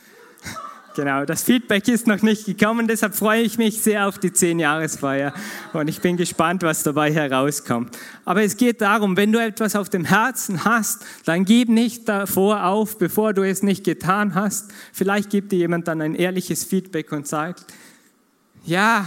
Genau, 0.94 1.24
das 1.24 1.42
Feedback 1.42 1.88
ist 1.88 2.06
noch 2.06 2.20
nicht 2.20 2.44
gekommen, 2.44 2.86
deshalb 2.86 3.14
freue 3.14 3.40
ich 3.40 3.56
mich 3.56 3.80
sehr 3.80 4.06
auf 4.06 4.18
die 4.18 4.30
10-Jahresfeier 4.30 5.32
und 5.72 5.88
ich 5.88 6.00
bin 6.00 6.18
gespannt, 6.18 6.62
was 6.62 6.82
dabei 6.82 7.12
herauskommt. 7.12 7.96
Aber 8.26 8.42
es 8.42 8.58
geht 8.58 8.82
darum, 8.82 9.16
wenn 9.16 9.32
du 9.32 9.38
etwas 9.42 9.74
auf 9.74 9.88
dem 9.88 10.04
Herzen 10.04 10.64
hast, 10.64 11.04
dann 11.24 11.46
gib 11.46 11.70
nicht 11.70 12.08
davor 12.08 12.66
auf, 12.66 12.98
bevor 12.98 13.32
du 13.32 13.42
es 13.42 13.62
nicht 13.62 13.84
getan 13.84 14.34
hast. 14.34 14.70
Vielleicht 14.92 15.30
gibt 15.30 15.52
dir 15.52 15.60
jemand 15.60 15.88
dann 15.88 16.02
ein 16.02 16.14
ehrliches 16.14 16.64
Feedback 16.64 17.10
und 17.12 17.26
sagt, 17.26 17.64
ja, 18.64 19.06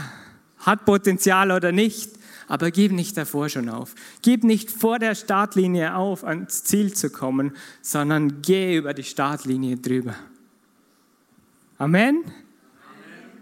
hat 0.58 0.86
Potenzial 0.86 1.52
oder 1.52 1.72
nicht, 1.72 2.12
aber 2.48 2.72
gib 2.72 2.94
nicht 2.94 3.16
davor 3.16 3.50
schon 3.50 3.70
auf. 3.70 3.94
Gib 4.24 4.44
nicht 4.44 4.72
vor 4.72 4.98
der 4.98 5.14
Startlinie 5.14 5.96
auf, 5.96 6.24
ans 6.24 6.64
Ziel 6.64 6.94
zu 6.94 7.12
kommen, 7.12 7.56
sondern 7.82 8.42
geh 8.42 8.76
über 8.76 8.96
die 8.96 9.04
Startlinie 9.04 9.78
drüber. 9.78 10.16
Amen? 11.78 12.24
Amen? 12.24 12.34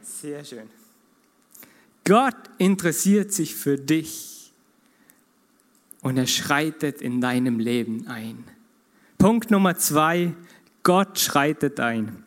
Sehr 0.02 0.44
schön. 0.44 0.70
Gott 2.04 2.36
interessiert 2.58 3.32
sich 3.32 3.56
für 3.56 3.78
dich 3.78 4.52
und 6.02 6.18
er 6.18 6.28
schreitet 6.28 7.02
in 7.02 7.22
deinem 7.22 7.60
Leben 7.60 8.08
ein. 8.08 8.44
Punkt 9.18 9.52
Nummer 9.52 9.78
zwei, 9.78 10.34
Gott 10.82 11.20
schreitet 11.20 11.80
ein. 11.80 12.24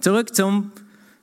Zurück 0.00 0.34
zum, 0.34 0.72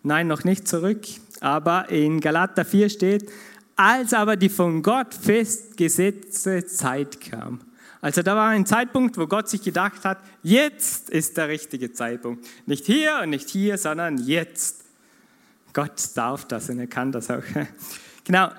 nein, 0.04 0.28
noch 0.28 0.44
nicht 0.44 0.68
zurück, 0.68 1.02
aber 1.40 1.90
in 1.90 2.20
Galater 2.20 2.66
4 2.66 2.90
steht, 2.90 3.32
als 3.76 4.14
aber 4.14 4.36
die 4.36 4.50
von 4.50 4.84
Gott 4.84 5.14
festgesetzte 5.14 6.66
Zeit 6.66 7.22
kam. 7.22 7.62
Also 8.02 8.22
da 8.22 8.36
war 8.36 8.50
ein 8.50 8.66
Zeitpunkt, 8.66 9.18
wo 9.18 9.28
Gott 9.28 9.50
sich 9.50 9.62
gedacht 9.62 10.06
hat, 10.06 10.20
jetzt 10.42 11.10
ist 11.10 11.36
der 11.36 11.50
richtige 11.50 11.92
Zeitpunkt. 11.92 12.46
Nicht 12.66 12.86
hier 12.86 13.20
und 13.24 13.32
nicht 13.32 13.50
hier, 13.50 13.78
sondern 13.78 14.18
jetzt. 14.18 14.86
Gott 15.74 16.12
darf 16.16 16.46
das 16.46 16.70
und 16.70 16.80
er 16.80 16.88
kann 16.88 17.12
das 17.12 17.30
auch. 17.30 17.44
Genau. 18.26 18.50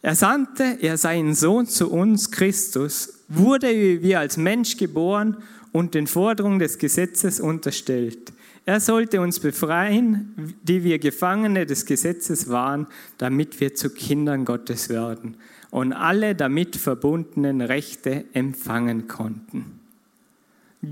Er 0.00 0.14
sandte 0.14 0.78
er 0.80 0.96
seinen 0.96 1.34
Sohn 1.34 1.66
zu 1.66 1.90
uns, 1.90 2.30
Christus, 2.30 3.20
wurde 3.28 3.68
wie 3.68 4.02
wir 4.02 4.18
als 4.20 4.38
Mensch 4.38 4.78
geboren 4.78 5.36
und 5.72 5.94
den 5.94 6.06
Forderungen 6.06 6.58
des 6.58 6.78
Gesetzes 6.78 7.38
unterstellt. 7.38 8.32
Er 8.64 8.80
sollte 8.80 9.20
uns 9.20 9.40
befreien, 9.40 10.54
die 10.62 10.84
wir 10.84 10.98
Gefangene 10.98 11.66
des 11.66 11.84
Gesetzes 11.84 12.48
waren, 12.48 12.86
damit 13.18 13.60
wir 13.60 13.74
zu 13.74 13.90
Kindern 13.90 14.46
Gottes 14.46 14.88
werden 14.88 15.36
und 15.74 15.92
alle 15.92 16.36
damit 16.36 16.76
verbundenen 16.76 17.60
Rechte 17.60 18.26
empfangen 18.32 19.08
konnten. 19.08 19.80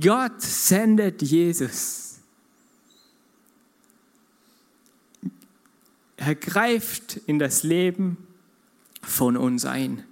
Gott 0.00 0.42
sendet 0.42 1.22
Jesus. 1.22 2.18
Er 6.16 6.34
greift 6.34 7.16
in 7.26 7.38
das 7.38 7.62
Leben 7.62 8.16
von 9.02 9.36
uns 9.36 9.66
ein. 9.66 10.02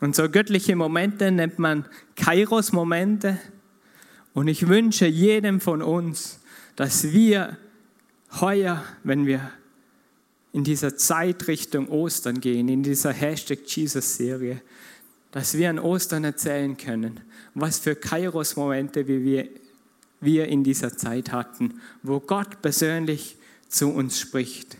Und 0.00 0.14
so 0.14 0.30
göttliche 0.30 0.76
Momente 0.76 1.32
nennt 1.32 1.58
man 1.58 1.86
Kairos-Momente. 2.14 3.36
Und 4.32 4.46
ich 4.46 4.68
wünsche 4.68 5.06
jedem 5.06 5.60
von 5.60 5.82
uns, 5.82 6.38
dass 6.76 7.10
wir 7.10 7.58
heuer, 8.40 8.84
wenn 9.02 9.26
wir 9.26 9.50
in 10.56 10.64
dieser 10.64 10.96
Zeit 10.96 11.48
Richtung 11.48 11.86
Ostern 11.90 12.40
gehen, 12.40 12.70
in 12.70 12.82
dieser 12.82 13.12
Hashtag 13.12 13.58
Jesus-Serie, 13.66 14.62
dass 15.30 15.52
wir 15.52 15.68
an 15.68 15.78
Ostern 15.78 16.24
erzählen 16.24 16.78
können, 16.78 17.20
was 17.52 17.78
für 17.78 17.94
Kairos-Momente 17.94 19.06
wir, 19.06 19.48
wir 20.22 20.48
in 20.48 20.64
dieser 20.64 20.96
Zeit 20.96 21.30
hatten, 21.30 21.82
wo 22.02 22.20
Gott 22.20 22.62
persönlich 22.62 23.36
zu 23.68 23.88
uns 23.88 24.18
spricht. 24.18 24.78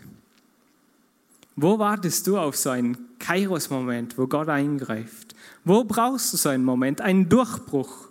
Wo 1.55 1.77
wartest 1.77 2.25
du 2.25 2.39
auf 2.39 2.57
so 2.57 2.71
einen 2.71 2.97
Kairos-Moment, 3.19 4.17
wo 4.17 4.25
Gott 4.25 4.49
eingreift? 4.49 5.35
Wo 5.63 5.83
brauchst 5.83 6.33
du 6.33 6.37
so 6.37 6.49
einen 6.49 6.65
Moment, 6.65 7.01
einen 7.01 7.29
Durchbruch? 7.29 8.09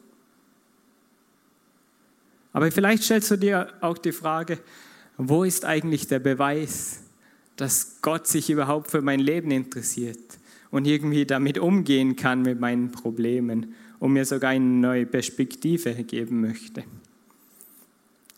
Aber 2.53 2.71
vielleicht 2.71 3.03
stellst 3.03 3.33
du 3.33 3.37
dir 3.37 3.73
auch 3.81 3.99
die 3.99 4.13
Frage, 4.13 4.61
wo 5.17 5.43
ist 5.43 5.65
eigentlich 5.65 6.07
der 6.07 6.21
Beweis, 6.21 7.01
dass 7.57 8.01
Gott 8.03 8.27
sich 8.27 8.51
überhaupt 8.51 8.91
für 8.91 9.03
mein 9.03 9.21
Leben 9.21 9.51
interessiert 9.51 10.39
und 10.71 10.87
irgendwie 10.87 11.27
damit 11.27 11.59
umgehen 11.59 12.17
kann 12.17 12.43
mit 12.43 12.61
meinen 12.61 12.93
Problemen 12.93 13.75
und 13.99 14.13
mir 14.13 14.25
sogar 14.25 14.51
eine 14.51 14.65
neue 14.65 15.07
Perspektive 15.07 15.95
geben 16.05 16.41
möchte. 16.41 16.85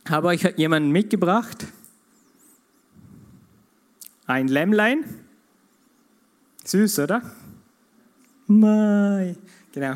Habe 0.09 0.29
euch 0.29 0.45
jemanden 0.57 0.91
mitgebracht? 0.91 1.67
Ein 4.27 4.49
Lämmlein? 4.49 5.05
Süß, 6.65 7.01
oder? 7.01 7.23
Mai. 8.47 9.37
Genau. 9.73 9.95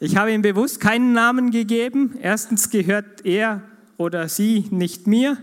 Ich 0.00 0.16
habe 0.16 0.32
ihm 0.32 0.42
bewusst 0.42 0.80
keinen 0.80 1.12
Namen 1.12 1.50
gegeben. 1.50 2.16
Erstens 2.20 2.70
gehört 2.70 3.24
er 3.24 3.62
oder 3.96 4.28
sie 4.28 4.66
nicht 4.70 5.06
mir. 5.06 5.38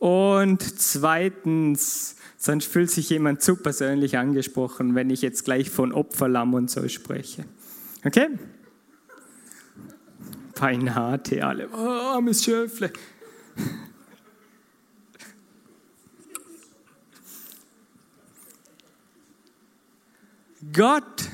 Und 0.00 0.62
zweitens, 0.62 2.16
sonst 2.38 2.64
fühlt 2.64 2.90
sich 2.90 3.10
jemand 3.10 3.42
zu 3.42 3.54
persönlich 3.54 4.16
angesprochen, 4.16 4.94
wenn 4.94 5.10
ich 5.10 5.20
jetzt 5.20 5.44
gleich 5.44 5.68
von 5.68 5.92
Opferlamm 5.92 6.54
und 6.54 6.70
so 6.70 6.88
spreche. 6.88 7.44
Okay? 8.02 8.28
Peinate 10.54 11.46
alle. 11.46 11.68
Oh, 11.68 11.76
armes 11.76 12.42
Schöfle. 12.42 12.90
Gott 20.72 21.28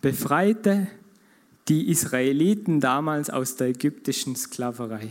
befreite 0.00 0.86
die 1.66 1.90
Israeliten 1.90 2.80
damals 2.80 3.30
aus 3.30 3.56
der 3.56 3.68
ägyptischen 3.68 4.36
Sklaverei. 4.36 5.10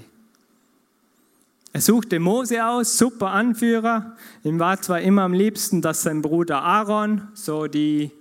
Er 1.75 1.81
suchte 1.81 2.21
Mose 2.21 2.65
aus, 2.65 2.97
super 2.97 3.31
Anführer. 3.31 4.15
Ihm 4.45 4.59
war 4.59 4.81
zwar 4.81 5.01
immer 5.01 5.23
am 5.23 5.33
liebsten, 5.33 5.81
dass 5.81 6.03
sein 6.03 6.21
Bruder 6.21 6.61
Aaron 6.61 7.27
so 7.33 7.67
die, 7.67 8.11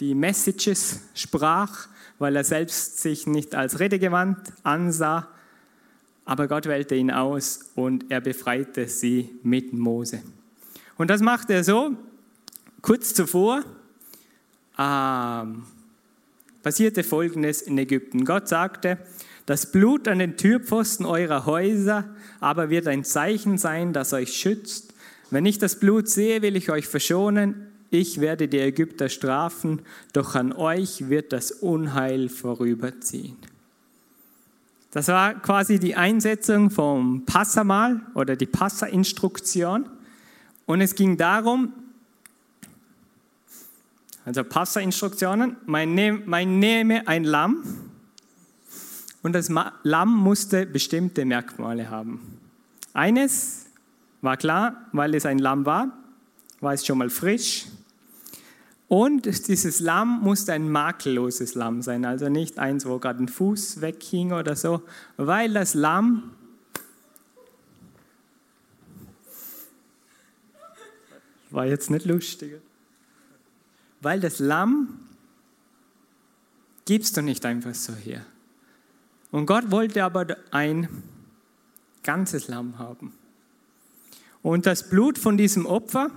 die 0.00 0.14
Messages 0.14 1.00
sprach, 1.12 1.88
weil 2.18 2.34
er 2.34 2.44
selbst 2.44 3.00
sich 3.00 3.26
nicht 3.26 3.54
als 3.54 3.78
redegewandt 3.78 4.38
ansah. 4.62 5.28
Aber 6.24 6.48
Gott 6.48 6.64
wählte 6.64 6.94
ihn 6.94 7.10
aus 7.10 7.60
und 7.74 8.10
er 8.10 8.22
befreite 8.22 8.88
sie 8.88 9.38
mit 9.42 9.74
Mose. 9.74 10.22
Und 10.96 11.10
das 11.10 11.20
machte 11.20 11.52
er 11.52 11.64
so, 11.64 11.94
kurz 12.80 13.12
zuvor 13.12 13.64
ähm, 14.78 15.64
passierte 16.62 17.04
Folgendes 17.04 17.60
in 17.60 17.76
Ägypten. 17.76 18.24
Gott 18.24 18.48
sagte, 18.48 18.96
das 19.48 19.72
Blut 19.72 20.06
an 20.08 20.18
den 20.18 20.36
Türpfosten 20.36 21.06
eurer 21.06 21.46
Häuser 21.46 22.04
aber 22.38 22.68
wird 22.68 22.86
ein 22.86 23.02
Zeichen 23.02 23.56
sein, 23.56 23.94
das 23.94 24.12
euch 24.12 24.34
schützt. 24.34 24.92
Wenn 25.30 25.46
ich 25.46 25.56
das 25.56 25.80
Blut 25.80 26.06
sehe, 26.06 26.42
will 26.42 26.54
ich 26.54 26.70
euch 26.70 26.86
verschonen. 26.86 27.66
Ich 27.88 28.20
werde 28.20 28.46
die 28.46 28.58
Ägypter 28.58 29.08
strafen, 29.08 29.80
doch 30.12 30.34
an 30.34 30.52
euch 30.52 31.08
wird 31.08 31.32
das 31.32 31.50
Unheil 31.50 32.28
vorüberziehen. 32.28 33.36
Das 34.90 35.08
war 35.08 35.40
quasi 35.40 35.78
die 35.78 35.96
Einsetzung 35.96 36.70
vom 36.70 37.24
Passamal 37.24 38.02
oder 38.14 38.36
die 38.36 38.44
Passa-Instruktion. 38.44 39.88
Und 40.66 40.82
es 40.82 40.94
ging 40.94 41.16
darum, 41.16 41.72
also 44.26 44.44
Passa-Instruktionen, 44.44 45.56
man, 45.64 45.94
nehm, 45.94 46.24
man 46.26 46.58
nehme 46.58 47.08
ein 47.08 47.24
Lamm 47.24 47.87
und 49.22 49.32
das 49.32 49.50
Lamm 49.82 50.16
musste 50.16 50.66
bestimmte 50.66 51.24
Merkmale 51.24 51.90
haben. 51.90 52.38
Eines 52.92 53.66
war 54.20 54.36
klar, 54.36 54.86
weil 54.92 55.14
es 55.14 55.26
ein 55.26 55.38
Lamm 55.38 55.66
war, 55.66 55.96
war 56.60 56.72
es 56.72 56.86
schon 56.86 56.98
mal 56.98 57.10
frisch. 57.10 57.66
Und 58.88 59.26
dieses 59.26 59.80
Lamm 59.80 60.20
musste 60.22 60.54
ein 60.54 60.70
makelloses 60.70 61.54
Lamm 61.54 61.82
sein, 61.82 62.04
also 62.04 62.28
nicht 62.28 62.58
eins, 62.58 62.86
wo 62.86 62.98
gerade 62.98 63.22
ein 63.22 63.28
Fuß 63.28 63.80
weghing 63.82 64.32
oder 64.32 64.56
so, 64.56 64.82
weil 65.16 65.52
das 65.52 65.74
Lamm 65.74 66.30
war 71.50 71.66
jetzt 71.66 71.90
nicht 71.90 72.06
lustig 72.06 72.60
weil 74.00 74.20
das 74.20 74.38
Lamm 74.38 75.00
gibst 76.84 77.16
du 77.16 77.22
nicht 77.22 77.44
einfach 77.44 77.74
so 77.74 77.94
her. 77.94 78.24
Und 79.30 79.46
Gott 79.46 79.70
wollte 79.70 80.04
aber 80.04 80.26
ein 80.50 80.88
ganzes 82.02 82.48
Lamm 82.48 82.78
haben. 82.78 83.12
Und 84.42 84.66
das 84.66 84.88
Blut 84.88 85.18
von 85.18 85.36
diesem 85.36 85.66
Opfer 85.66 86.10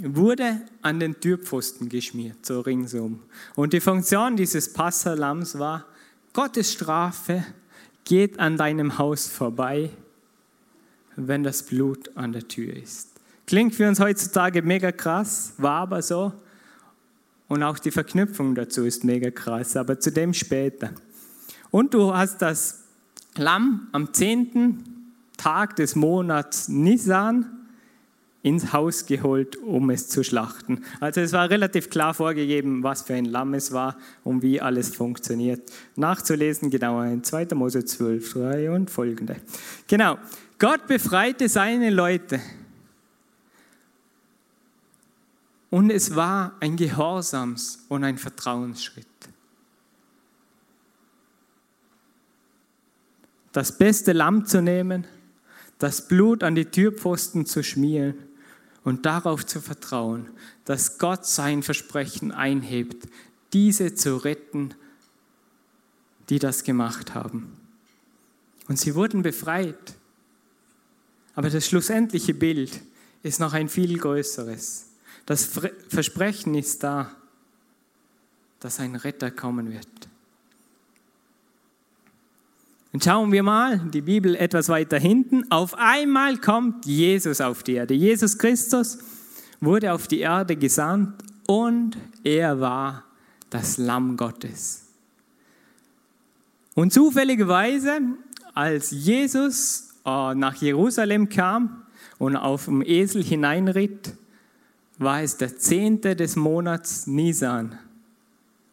wurde 0.00 0.62
an 0.82 1.00
den 1.00 1.20
Türpfosten 1.20 1.88
geschmiert, 1.88 2.46
so 2.46 2.60
ringsum. 2.60 3.20
Und 3.54 3.72
die 3.72 3.80
Funktion 3.80 4.36
dieses 4.36 4.72
Passalams 4.72 5.58
war, 5.58 5.84
Gottes 6.32 6.72
Strafe 6.72 7.44
geht 8.04 8.38
an 8.38 8.56
deinem 8.56 8.98
Haus 8.98 9.26
vorbei, 9.26 9.90
wenn 11.16 11.42
das 11.42 11.64
Blut 11.64 12.16
an 12.16 12.32
der 12.32 12.46
Tür 12.46 12.74
ist. 12.74 13.08
Klingt 13.46 13.74
für 13.74 13.88
uns 13.88 13.98
heutzutage 13.98 14.62
mega 14.62 14.92
krass, 14.92 15.54
war 15.58 15.82
aber 15.82 16.02
so. 16.02 16.32
Und 17.48 17.64
auch 17.64 17.80
die 17.80 17.90
Verknüpfung 17.90 18.54
dazu 18.54 18.84
ist 18.84 19.02
mega 19.02 19.30
krass, 19.30 19.76
aber 19.76 19.98
zu 19.98 20.12
dem 20.12 20.32
später. 20.32 20.92
Und 21.70 21.94
du 21.94 22.14
hast 22.14 22.42
das 22.42 22.84
Lamm 23.36 23.88
am 23.92 24.12
zehnten 24.12 25.12
Tag 25.36 25.76
des 25.76 25.94
Monats 25.96 26.68
Nisan 26.68 27.46
ins 28.42 28.72
Haus 28.72 29.06
geholt, 29.06 29.56
um 29.56 29.90
es 29.90 30.08
zu 30.08 30.24
schlachten. 30.24 30.82
Also 30.98 31.20
es 31.20 31.32
war 31.32 31.50
relativ 31.50 31.90
klar 31.90 32.14
vorgegeben, 32.14 32.82
was 32.82 33.02
für 33.02 33.14
ein 33.14 33.26
Lamm 33.26 33.54
es 33.54 33.72
war 33.72 33.96
und 34.24 34.42
wie 34.42 34.60
alles 34.60 34.94
funktioniert. 34.94 35.70
Nachzulesen 35.96 36.70
genauer 36.70 37.04
in 37.06 37.22
2. 37.22 37.48
Mose 37.54 37.84
12, 37.84 38.32
3 38.32 38.70
und 38.70 38.90
folgende. 38.90 39.36
Genau, 39.86 40.18
Gott 40.58 40.86
befreite 40.86 41.48
seine 41.48 41.90
Leute 41.90 42.40
Und 45.70 45.90
es 45.90 46.16
war 46.16 46.56
ein 46.60 46.76
Gehorsams- 46.76 47.78
und 47.88 48.02
ein 48.02 48.18
Vertrauensschritt. 48.18 49.06
Das 53.52 53.76
beste 53.78 54.12
Lamm 54.12 54.46
zu 54.46 54.62
nehmen, 54.62 55.06
das 55.78 56.06
Blut 56.06 56.42
an 56.42 56.54
die 56.54 56.66
Türpfosten 56.66 57.46
zu 57.46 57.62
schmieren 57.62 58.14
und 58.84 59.06
darauf 59.06 59.44
zu 59.46 59.60
vertrauen, 59.60 60.30
dass 60.64 60.98
Gott 60.98 61.26
sein 61.26 61.62
Versprechen 61.62 62.32
einhebt, 62.32 63.08
diese 63.52 63.94
zu 63.94 64.16
retten, 64.18 64.74
die 66.28 66.38
das 66.38 66.64
gemacht 66.64 67.14
haben. 67.14 67.56
Und 68.68 68.78
sie 68.78 68.94
wurden 68.94 69.22
befreit. 69.22 69.96
Aber 71.34 71.50
das 71.50 71.66
schlussendliche 71.66 72.34
Bild 72.34 72.80
ist 73.22 73.40
noch 73.40 73.52
ein 73.52 73.68
viel 73.68 73.98
größeres. 73.98 74.86
Das 75.26 75.44
Versprechen 75.88 76.54
ist 76.54 76.82
da, 76.82 77.10
dass 78.60 78.78
ein 78.78 78.94
Retter 78.94 79.30
kommen 79.30 79.72
wird. 79.72 80.09
Und 82.92 83.04
schauen 83.04 83.30
wir 83.30 83.42
mal 83.42 83.78
die 83.78 84.00
Bibel 84.00 84.34
etwas 84.34 84.68
weiter 84.68 84.98
hinten. 84.98 85.50
Auf 85.50 85.74
einmal 85.74 86.38
kommt 86.38 86.86
Jesus 86.86 87.40
auf 87.40 87.62
die 87.62 87.74
Erde. 87.74 87.94
Jesus 87.94 88.36
Christus 88.36 88.98
wurde 89.60 89.92
auf 89.92 90.08
die 90.08 90.20
Erde 90.20 90.56
gesandt 90.56 91.22
und 91.46 91.96
er 92.24 92.60
war 92.60 93.04
das 93.48 93.78
Lamm 93.78 94.16
Gottes. 94.16 94.86
Und 96.74 96.92
zufälligerweise, 96.92 98.00
als 98.54 98.90
Jesus 98.90 99.94
äh, 100.04 100.34
nach 100.34 100.56
Jerusalem 100.56 101.28
kam 101.28 101.82
und 102.18 102.36
auf 102.36 102.64
dem 102.64 102.82
Esel 102.82 103.22
hineinritt, 103.22 104.14
war 104.98 105.22
es 105.22 105.36
der 105.36 105.56
zehnte 105.56 106.16
des 106.16 106.36
Monats 106.36 107.06
Nisan, 107.06 107.78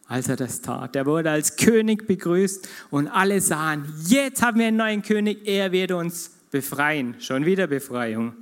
als 0.08 0.28
er 0.28 0.36
das 0.36 0.60
tat. 0.60 0.96
Er 0.96 1.06
wurde 1.06 1.30
als 1.30 1.56
König 1.56 2.06
begrüßt 2.06 2.68
und 2.90 3.06
alle 3.08 3.40
sahen, 3.40 3.84
jetzt 4.06 4.42
haben 4.42 4.58
wir 4.58 4.66
einen 4.66 4.76
neuen 4.76 5.02
König, 5.02 5.46
er 5.46 5.70
wird 5.70 5.92
uns 5.92 6.30
befreien. 6.50 7.14
Schon 7.20 7.44
wieder 7.44 7.68
Befreiung. 7.68 8.34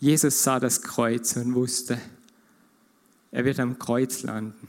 Jesus 0.00 0.42
sah 0.42 0.58
das 0.58 0.82
Kreuz 0.82 1.36
und 1.36 1.54
wusste, 1.54 1.98
er 3.30 3.44
wird 3.44 3.60
am 3.60 3.78
Kreuz 3.78 4.22
landen. 4.22 4.66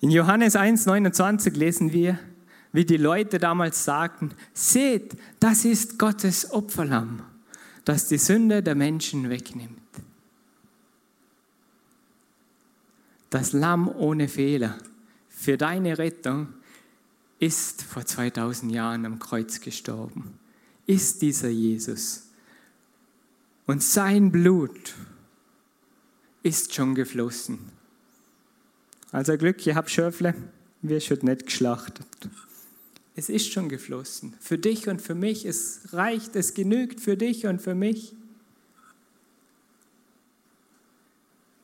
In 0.00 0.10
Johannes 0.10 0.56
1,29 0.56 1.56
lesen 1.56 1.92
wir, 1.92 2.18
wie 2.72 2.84
die 2.84 2.96
Leute 2.96 3.38
damals 3.38 3.84
sagten, 3.84 4.30
seht, 4.52 5.14
das 5.38 5.64
ist 5.64 5.98
Gottes 5.98 6.50
Opferlamm 6.50 7.22
das 7.84 8.08
die 8.08 8.18
Sünde 8.18 8.62
der 8.62 8.74
Menschen 8.74 9.28
wegnimmt. 9.28 9.81
Das 13.32 13.54
Lamm 13.54 13.88
ohne 13.88 14.28
Fehler 14.28 14.76
für 15.30 15.56
deine 15.56 15.96
Rettung 15.96 16.48
ist 17.38 17.80
vor 17.80 18.04
2000 18.04 18.70
Jahren 18.70 19.06
am 19.06 19.18
Kreuz 19.18 19.62
gestorben. 19.62 20.38
Ist 20.86 21.22
dieser 21.22 21.48
Jesus. 21.48 22.24
Und 23.64 23.82
sein 23.82 24.30
Blut 24.30 24.94
ist 26.42 26.74
schon 26.74 26.94
geflossen. 26.94 27.58
Also 29.12 29.38
Glück, 29.38 29.66
ich 29.66 29.74
habe 29.74 29.88
Schöfle, 29.88 30.34
wir 30.82 31.00
schon 31.00 31.20
nicht 31.22 31.46
geschlachtet. 31.46 32.06
Es 33.16 33.30
ist 33.30 33.50
schon 33.50 33.70
geflossen. 33.70 34.34
Für 34.40 34.58
dich 34.58 34.88
und 34.88 35.00
für 35.00 35.14
mich. 35.14 35.46
Es 35.46 35.94
reicht, 35.94 36.36
es 36.36 36.52
genügt 36.52 37.00
für 37.00 37.16
dich 37.16 37.46
und 37.46 37.62
für 37.62 37.74
mich. 37.74 38.14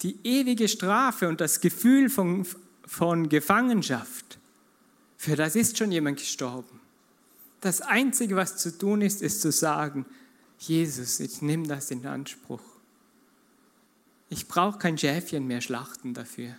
Die 0.02 0.18
ewige 0.24 0.68
Strafe 0.68 1.28
und 1.28 1.40
das 1.40 1.60
Gefühl 1.60 2.08
von, 2.08 2.46
von 2.86 3.28
Gefangenschaft, 3.28 4.38
für 5.16 5.34
das 5.34 5.56
ist 5.56 5.76
schon 5.76 5.90
jemand 5.90 6.18
gestorben. 6.18 6.80
Das 7.60 7.80
Einzige, 7.80 8.36
was 8.36 8.56
zu 8.56 8.76
tun 8.76 9.02
ist, 9.02 9.20
ist 9.20 9.40
zu 9.40 9.50
sagen, 9.50 10.06
Jesus, 10.58 11.18
ich 11.18 11.42
nehme 11.42 11.66
das 11.66 11.90
in 11.90 12.06
Anspruch. 12.06 12.62
Ich 14.28 14.46
brauche 14.46 14.78
kein 14.78 14.98
Schäfchen 14.98 15.46
mehr 15.46 15.60
schlachten 15.60 16.14
dafür. 16.14 16.54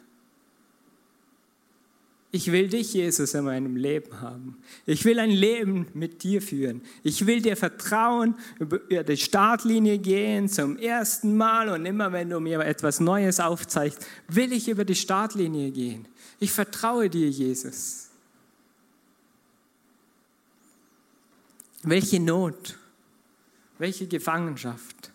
Ich 2.32 2.52
will 2.52 2.68
dich, 2.68 2.94
Jesus, 2.94 3.34
in 3.34 3.46
meinem 3.46 3.76
Leben 3.76 4.22
haben. 4.22 4.58
Ich 4.86 5.04
will 5.04 5.18
ein 5.20 5.32
Leben 5.32 5.88
mit 5.96 6.22
dir 6.22 6.44
führen. 6.44 6.84
Ich 7.02 7.26
will 7.26 7.42
dir 7.42 7.58
vertrauen, 7.58 8.36
über 8.60 9.04
die 9.04 9.18
Startlinie 9.18 9.98
gehen 9.98 10.48
zum 10.48 10.78
ersten 10.78 11.36
Mal 11.36 11.70
und 11.70 11.88
immer 11.88 12.12
wenn 12.12 12.30
du 12.30 12.40
mir 12.40 12.60
etwas 12.60 13.00
Neues 13.00 13.40
aufzeigst, 13.40 14.06
will 14.28 14.54
ich 14.54 14.70
über 14.70 14.86
die 14.86 14.96
Startlinie 14.96 15.72
gehen. 15.72 16.08
Ich 16.40 16.52
vertraue 16.52 17.10
dir, 17.10 17.28
Jesus. 17.28 18.10
Welche 21.82 22.20
Not, 22.20 22.78
welche 23.80 24.06
Gefangenschaft 24.06 25.12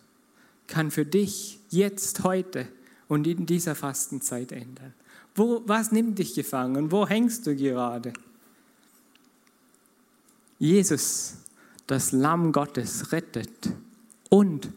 kann 0.67 0.91
für 0.91 1.05
dich 1.05 1.59
jetzt, 1.69 2.23
heute 2.23 2.67
und 3.07 3.25
in 3.25 3.45
dieser 3.45 3.75
Fastenzeit 3.75 4.51
ändern? 4.51 4.93
Wo, 5.35 5.61
was 5.65 5.91
nimmt 5.91 6.17
dich 6.17 6.33
gefangen? 6.33 6.91
Wo 6.91 7.07
hängst 7.07 7.45
du 7.45 7.55
gerade? 7.55 8.13
Jesus, 10.57 11.35
das 11.87 12.13
Lamm 12.13 12.53
Gottes, 12.53 13.11
rettet 13.11 13.69
und 14.29 14.69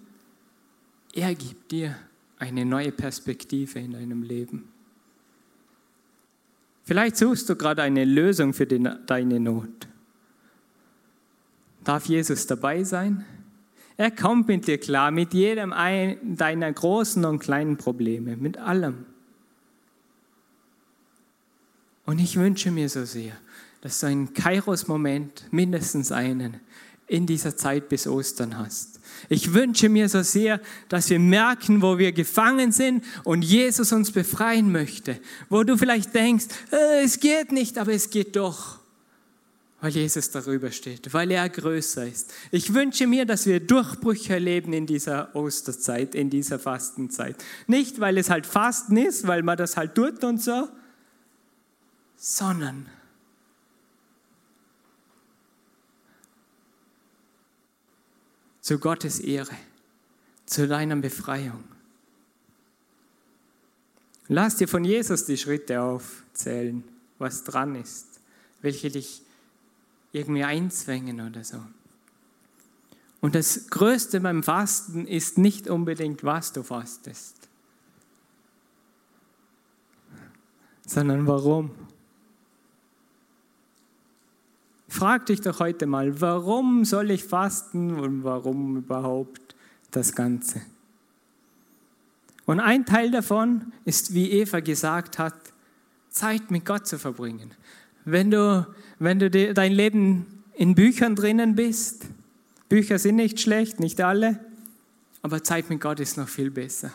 er 1.14 1.34
gibt 1.34 1.70
dir 1.70 1.96
eine 2.38 2.64
neue 2.64 2.92
Perspektive 2.92 3.78
in 3.78 3.92
deinem 3.92 4.22
Leben. 4.22 4.68
Vielleicht 6.84 7.16
suchst 7.16 7.48
du 7.48 7.56
gerade 7.56 7.82
eine 7.82 8.04
Lösung 8.04 8.52
für 8.52 8.66
die, 8.66 8.82
deine 9.06 9.40
Not. 9.40 9.88
Darf 11.84 12.06
Jesus 12.06 12.46
dabei 12.46 12.82
sein? 12.82 13.24
Er 13.96 14.10
kommt 14.10 14.48
mit 14.48 14.66
dir 14.66 14.78
klar, 14.78 15.10
mit 15.10 15.34
jedem 15.34 15.70
deiner 15.70 16.72
großen 16.72 17.24
und 17.24 17.40
kleinen 17.40 17.76
Probleme, 17.76 18.36
mit 18.36 18.58
allem. 18.58 19.06
Und 22.08 22.20
ich 22.20 22.36
wünsche 22.38 22.70
mir 22.70 22.88
so 22.88 23.04
sehr, 23.04 23.34
dass 23.82 24.00
du 24.00 24.06
einen 24.06 24.32
Kairos-Moment, 24.32 25.44
mindestens 25.50 26.10
einen, 26.10 26.58
in 27.06 27.26
dieser 27.26 27.54
Zeit 27.54 27.90
bis 27.90 28.06
Ostern 28.06 28.56
hast. 28.56 28.98
Ich 29.28 29.52
wünsche 29.52 29.90
mir 29.90 30.08
so 30.08 30.22
sehr, 30.22 30.58
dass 30.88 31.10
wir 31.10 31.18
merken, 31.18 31.82
wo 31.82 31.98
wir 31.98 32.12
gefangen 32.12 32.72
sind 32.72 33.04
und 33.24 33.42
Jesus 33.42 33.92
uns 33.92 34.10
befreien 34.10 34.72
möchte. 34.72 35.20
Wo 35.50 35.64
du 35.64 35.76
vielleicht 35.76 36.14
denkst, 36.14 36.46
äh, 36.72 37.04
es 37.04 37.20
geht 37.20 37.52
nicht, 37.52 37.76
aber 37.76 37.92
es 37.92 38.08
geht 38.08 38.36
doch. 38.36 38.78
Weil 39.82 39.90
Jesus 39.90 40.30
darüber 40.30 40.70
steht, 40.70 41.12
weil 41.12 41.30
er 41.30 41.46
größer 41.46 42.08
ist. 42.08 42.32
Ich 42.50 42.72
wünsche 42.72 43.06
mir, 43.06 43.26
dass 43.26 43.44
wir 43.44 43.60
Durchbrüche 43.60 44.32
erleben 44.32 44.72
in 44.72 44.86
dieser 44.86 45.36
Osterzeit, 45.36 46.14
in 46.14 46.30
dieser 46.30 46.58
Fastenzeit. 46.58 47.36
Nicht, 47.66 48.00
weil 48.00 48.16
es 48.16 48.30
halt 48.30 48.46
Fasten 48.46 48.96
ist, 48.96 49.26
weil 49.26 49.42
man 49.42 49.58
das 49.58 49.76
halt 49.76 49.94
tut 49.94 50.24
und 50.24 50.42
so, 50.42 50.68
sondern 52.18 52.90
zu 58.60 58.78
Gottes 58.78 59.20
Ehre, 59.20 59.56
zu 60.44 60.66
deiner 60.66 60.96
Befreiung. 60.96 61.64
Lass 64.26 64.56
dir 64.56 64.68
von 64.68 64.84
Jesus 64.84 65.24
die 65.24 65.38
Schritte 65.38 65.80
aufzählen, 65.80 66.84
was 67.18 67.44
dran 67.44 67.76
ist, 67.76 68.20
welche 68.60 68.90
dich 68.90 69.22
irgendwie 70.12 70.44
einzwängen 70.44 71.20
oder 71.26 71.44
so. 71.44 71.64
Und 73.20 73.34
das 73.34 73.68
Größte 73.70 74.20
beim 74.20 74.42
Fasten 74.42 75.06
ist 75.06 75.38
nicht 75.38 75.68
unbedingt, 75.68 76.24
was 76.24 76.52
du 76.52 76.62
fastest, 76.62 77.36
sondern 80.84 81.26
warum. 81.26 81.87
Frag 84.88 85.26
dich 85.26 85.42
doch 85.42 85.60
heute 85.60 85.86
mal, 85.86 86.20
warum 86.20 86.86
soll 86.86 87.10
ich 87.10 87.22
fasten 87.24 88.00
und 88.00 88.24
warum 88.24 88.78
überhaupt 88.78 89.54
das 89.90 90.14
Ganze? 90.14 90.62
Und 92.46 92.60
ein 92.60 92.86
Teil 92.86 93.10
davon 93.10 93.72
ist, 93.84 94.14
wie 94.14 94.30
Eva 94.30 94.60
gesagt 94.60 95.18
hat, 95.18 95.34
Zeit 96.08 96.50
mit 96.50 96.64
Gott 96.64 96.86
zu 96.86 96.98
verbringen. 96.98 97.50
Wenn 98.06 98.30
du, 98.30 98.66
wenn 98.98 99.18
du 99.18 99.28
dein 99.28 99.72
Leben 99.72 100.42
in 100.54 100.74
Büchern 100.74 101.14
drinnen 101.14 101.54
bist, 101.54 102.06
Bücher 102.70 102.98
sind 102.98 103.16
nicht 103.16 103.40
schlecht, 103.40 103.80
nicht 103.80 104.00
alle, 104.00 104.40
aber 105.20 105.44
Zeit 105.44 105.68
mit 105.68 105.82
Gott 105.82 106.00
ist 106.00 106.16
noch 106.16 106.28
viel 106.28 106.50
besser. 106.50 106.90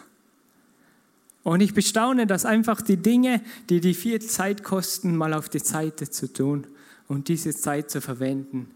Und 1.43 1.62
ich 1.62 1.75
bestaune, 1.75 2.25
dass 2.25 2.45
einfach 2.45 2.82
die 2.82 2.97
Dinge, 2.97 3.41
die 3.69 3.82
die 3.82 3.93
viel 3.93 4.19
Zeit 4.19 4.63
kosten, 4.63 5.15
mal 5.15 5.34
auf 5.34 5.49
die 5.49 5.60
Seite 5.60 6.10
zu 6.10 6.32
tun 6.34 6.65
und 7.07 7.27
diese 7.27 7.55
Zeit 7.55 7.91
zu 7.91 8.01
verwenden, 8.01 8.71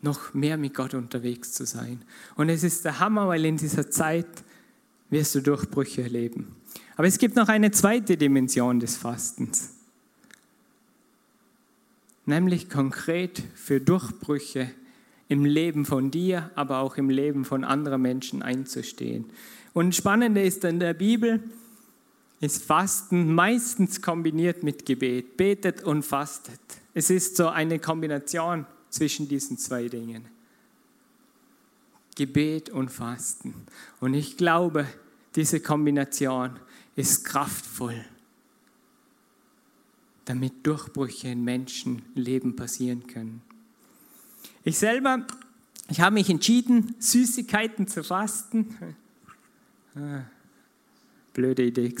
noch 0.00 0.34
mehr 0.34 0.56
mit 0.56 0.74
Gott 0.74 0.94
unterwegs 0.94 1.52
zu 1.52 1.64
sein. 1.64 2.02
Und 2.36 2.48
es 2.48 2.64
ist 2.64 2.84
der 2.84 2.98
Hammer, 2.98 3.28
weil 3.28 3.44
in 3.44 3.56
dieser 3.56 3.90
Zeit 3.90 4.26
wirst 5.10 5.34
du 5.34 5.40
Durchbrüche 5.40 6.02
erleben. 6.02 6.56
Aber 6.96 7.06
es 7.06 7.18
gibt 7.18 7.36
noch 7.36 7.48
eine 7.48 7.70
zweite 7.70 8.16
Dimension 8.16 8.80
des 8.80 8.96
Fastens, 8.96 9.74
nämlich 12.26 12.68
konkret 12.68 13.42
für 13.54 13.80
Durchbrüche 13.80 14.70
im 15.28 15.44
Leben 15.44 15.86
von 15.86 16.10
dir, 16.10 16.50
aber 16.54 16.78
auch 16.80 16.96
im 16.96 17.08
Leben 17.08 17.44
von 17.44 17.64
anderen 17.64 18.02
Menschen 18.02 18.42
einzustehen. 18.42 19.26
Und 19.72 19.94
spannende 19.94 20.42
ist 20.42 20.64
in 20.64 20.80
der 20.80 20.94
Bibel, 20.94 21.42
ist 22.40 22.64
Fasten 22.64 23.34
meistens 23.34 24.02
kombiniert 24.02 24.62
mit 24.62 24.84
Gebet. 24.84 25.36
Betet 25.36 25.84
und 25.84 26.02
fastet. 26.02 26.60
Es 26.94 27.10
ist 27.10 27.36
so 27.36 27.48
eine 27.48 27.78
Kombination 27.78 28.66
zwischen 28.90 29.28
diesen 29.28 29.58
zwei 29.58 29.88
Dingen. 29.88 30.26
Gebet 32.14 32.68
und 32.70 32.90
Fasten. 32.90 33.54
Und 34.00 34.14
ich 34.14 34.36
glaube, 34.36 34.86
diese 35.34 35.60
Kombination 35.60 36.58
ist 36.94 37.24
kraftvoll, 37.24 38.04
damit 40.26 40.66
Durchbrüche 40.66 41.28
in 41.28 41.42
Menschenleben 41.42 42.54
passieren 42.54 43.06
können. 43.06 43.40
Ich 44.62 44.78
selber, 44.78 45.26
ich 45.88 46.00
habe 46.00 46.14
mich 46.14 46.28
entschieden, 46.28 46.94
Süßigkeiten 46.98 47.88
zu 47.88 48.04
fasten. 48.04 48.76
Blöde 51.32 51.64
Idee 51.64 51.94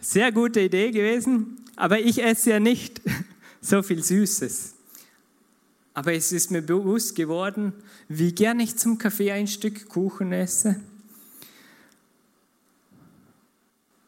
sehr 0.00 0.30
gute 0.30 0.60
Idee 0.60 0.92
gewesen, 0.92 1.58
aber 1.74 2.00
ich 2.00 2.22
esse 2.22 2.50
ja 2.50 2.60
nicht 2.60 3.00
so 3.62 3.82
viel 3.82 4.02
Süßes. 4.02 4.74
Aber 5.94 6.12
es 6.12 6.32
ist 6.32 6.50
mir 6.50 6.62
bewusst 6.62 7.14
geworden, 7.16 7.72
wie 8.08 8.34
gern 8.34 8.60
ich 8.60 8.76
zum 8.76 8.98
Kaffee 8.98 9.32
ein 9.32 9.46
Stück 9.46 9.88
Kuchen 9.88 10.32
esse. 10.32 10.80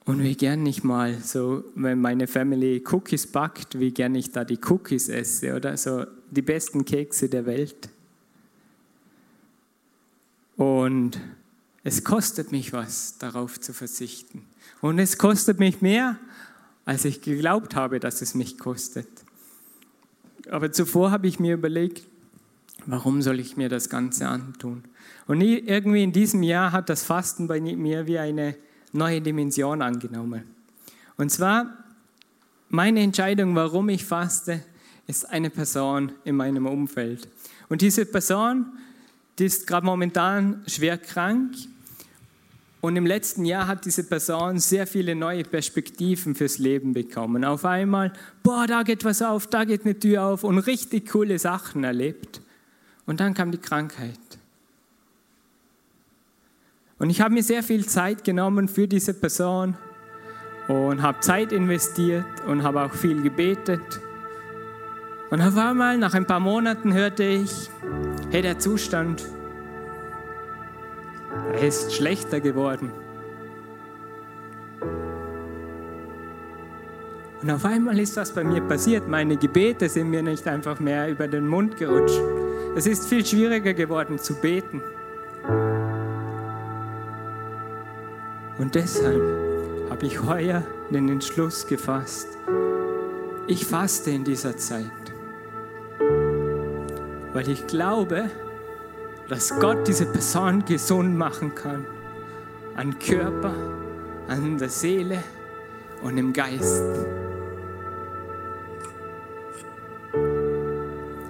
Und 0.05 0.23
wie 0.23 0.35
gern 0.35 0.67
ich 0.67 0.85
mal 0.85 1.19
so, 1.21 1.65
wenn 1.75 1.99
meine 1.99 2.27
Family 2.27 2.85
Cookies 2.91 3.27
backt, 3.27 3.79
wie 3.79 3.91
gern 3.91 4.15
ich 4.15 4.33
da 4.33 4.45
die 4.45 4.59
Cookies 4.69 5.09
esse 5.09 5.55
oder 5.55 5.77
so 5.79 6.05
die 6.31 6.43
besten 6.43 6.85
Kekse 6.85 7.31
der 7.31 7.47
Welt. 7.47 7.89
Und 10.57 11.19
es 11.85 12.05
kostet 12.05 12.53
mich 12.53 12.73
was, 12.73 13.19
darauf 13.19 13.61
zu 13.61 13.73
verzichten. 13.73 14.45
Und 14.81 14.99
es 14.99 15.17
kostet 15.17 15.59
mich 15.59 15.81
mehr, 15.81 16.19
als 16.85 17.05
ich 17.07 17.23
geglaubt 17.23 17.75
habe, 17.75 17.99
dass 17.99 18.21
es 18.21 18.35
mich 18.35 18.59
kostet. 18.59 19.09
Aber 20.51 20.73
zuvor 20.73 21.11
habe 21.11 21.27
ich 21.27 21.41
mir 21.41 21.55
überlegt, 21.55 22.07
warum 22.87 23.23
soll 23.23 23.41
ich 23.41 23.57
mir 23.57 23.69
das 23.69 23.89
Ganze 23.89 24.29
antun? 24.29 24.85
Und 25.27 25.41
irgendwie 25.41 26.03
in 26.03 26.13
diesem 26.13 26.43
Jahr 26.43 26.73
hat 26.73 26.89
das 26.89 27.03
Fasten 27.03 27.49
bei 27.49 27.61
mir 27.61 28.07
wie 28.07 28.19
eine 28.19 28.57
neue 28.93 29.21
Dimension 29.21 29.83
angenommen. 29.83 30.45
Und 31.17 31.31
zwar, 31.31 31.85
meine 32.69 33.01
Entscheidung, 33.01 33.55
warum 33.55 33.89
ich 33.89 34.05
faste, 34.05 34.63
ist 35.07 35.29
eine 35.31 35.51
Person 35.51 36.13
in 36.25 36.37
meinem 36.37 36.67
Umfeld. 36.67 37.29
Und 37.69 37.81
diese 37.81 38.07
Person, 38.07 38.67
die 39.39 39.47
ist 39.47 39.67
gerade 39.67 39.87
momentan 39.87 40.63
schwer 40.67 40.99
krank 40.99 41.55
Und 42.85 42.97
im 42.97 43.07
letzten 43.07 43.47
Jahr 43.47 43.67
hat 43.67 43.87
diese 43.87 44.05
Person 44.05 44.59
sehr 44.59 44.87
viele 44.87 45.15
neue 45.15 45.43
Perspektiven 45.43 46.35
fürs 46.35 46.59
Leben 46.59 46.93
bekommen. 46.93 47.43
Auf 47.43 47.65
einmal, 47.65 48.13
boah, 48.43 48.67
da 48.67 48.83
geht 48.83 49.07
was 49.07 49.23
auf, 49.23 49.47
da 49.47 49.65
geht 49.65 49.87
eine 49.87 49.99
Tür 49.99 50.25
auf 50.25 50.45
und 50.45 50.59
richtig 50.59 51.11
coole 51.11 51.39
Sachen 51.39 51.83
erlebt. 51.83 52.43
Und 53.07 53.21
dann 53.21 53.33
kam 53.33 53.51
die 53.53 53.57
Krankheit. 53.57 54.19
Und 56.99 57.09
ich 57.09 57.23
habe 57.23 57.33
mir 57.33 57.43
sehr 57.43 57.63
viel 57.63 57.87
Zeit 57.87 58.23
genommen 58.23 58.69
für 58.69 58.87
diese 58.87 59.15
Person 59.15 59.79
und 60.69 61.01
habe 61.01 61.21
Zeit 61.21 61.53
investiert 61.53 62.27
und 62.47 62.65
habe 62.65 62.83
auch 62.83 62.93
viel 62.93 63.23
gebetet. 63.23 63.81
Und 65.31 65.41
auf 65.41 65.57
einmal, 65.57 65.97
nach 65.97 66.13
ein 66.13 66.27
paar 66.27 66.41
Monaten, 66.41 66.93
hörte 66.93 67.25
ich, 67.25 67.51
hey, 68.31 68.43
der 68.43 68.59
Zustand, 68.59 69.25
er 71.53 71.69
ist 71.69 71.93
schlechter 71.93 72.41
geworden. 72.41 72.91
Und 77.43 77.51
auf 77.51 77.65
einmal 77.65 77.99
ist 77.99 78.17
was 78.17 78.33
bei 78.33 78.43
mir 78.43 78.63
passiert. 78.63 79.07
Meine 79.07 79.37
Gebete 79.37 79.89
sind 79.89 80.09
mir 80.09 80.23
nicht 80.23 80.49
einfach 80.49 80.81
mehr 80.81 81.11
über 81.11 81.29
den 81.29 81.47
Mund 81.47 81.77
gerutscht. 81.77 82.21
Es 82.75 82.87
ist 82.87 83.07
viel 83.07 83.25
schwieriger 83.25 83.75
geworden 83.75 84.19
zu 84.19 84.35
beten. 84.35 84.83
Und 88.59 88.75
deshalb 88.75 89.23
habe 89.91 90.07
ich 90.07 90.23
heuer 90.23 90.63
den 90.91 91.09
Entschluss 91.09 91.67
gefasst, 91.67 92.29
ich 93.47 93.67
faste 93.67 94.11
in 94.11 94.25
dieser 94.25 94.57
Zeit, 94.57 94.91
weil 97.33 97.49
ich 97.49 97.67
glaube, 97.67 98.31
dass 99.29 99.59
Gott 99.59 99.87
diese 99.87 100.07
Person 100.07 100.65
gesund 100.65 101.17
machen 101.17 101.55
kann, 101.55 101.87
an 102.77 102.99
Körper, 102.99 103.55
an 104.29 104.59
der 104.59 104.69
Seele 104.69 105.23
und 106.03 106.19
im 106.19 106.33
Geist. 106.33 106.83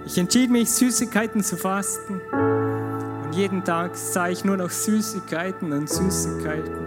Ich 0.06 0.18
entschied 0.18 0.50
mich, 0.50 0.70
Süßigkeiten 0.70 1.42
zu 1.42 1.56
fasten. 1.56 2.20
Und 2.30 3.32
jeden 3.32 3.64
Tag 3.64 3.96
sah 3.96 4.28
ich 4.28 4.44
nur 4.44 4.56
noch 4.56 4.70
Süßigkeiten 4.70 5.72
und 5.72 5.88
Süßigkeiten 5.88 6.86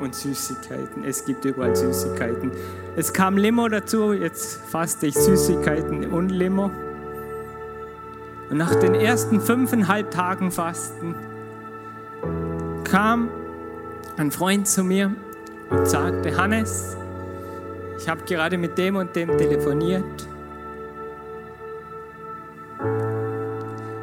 und 0.00 0.14
Süßigkeiten. 0.14 1.04
Es 1.04 1.24
gibt 1.24 1.44
überall 1.44 1.74
Süßigkeiten. 1.74 2.50
Es 2.96 3.12
kam 3.12 3.36
Limo 3.36 3.68
dazu, 3.68 4.12
jetzt 4.12 4.60
faste 4.68 5.06
ich 5.06 5.14
Süßigkeiten 5.14 6.10
und 6.10 6.30
Limo. 6.30 6.70
Und 8.50 8.58
nach 8.58 8.74
den 8.76 8.94
ersten 8.94 9.40
fünfeinhalb 9.40 10.10
Tagen 10.10 10.50
Fasten 10.50 11.14
kam 12.84 13.28
ein 14.16 14.30
Freund 14.30 14.68
zu 14.68 14.84
mir 14.84 15.12
und 15.70 15.86
sagte, 15.88 16.36
Hannes, 16.36 16.96
ich 17.98 18.08
habe 18.08 18.22
gerade 18.24 18.56
mit 18.56 18.78
dem 18.78 18.96
und 18.96 19.16
dem 19.16 19.36
telefoniert. 19.36 20.28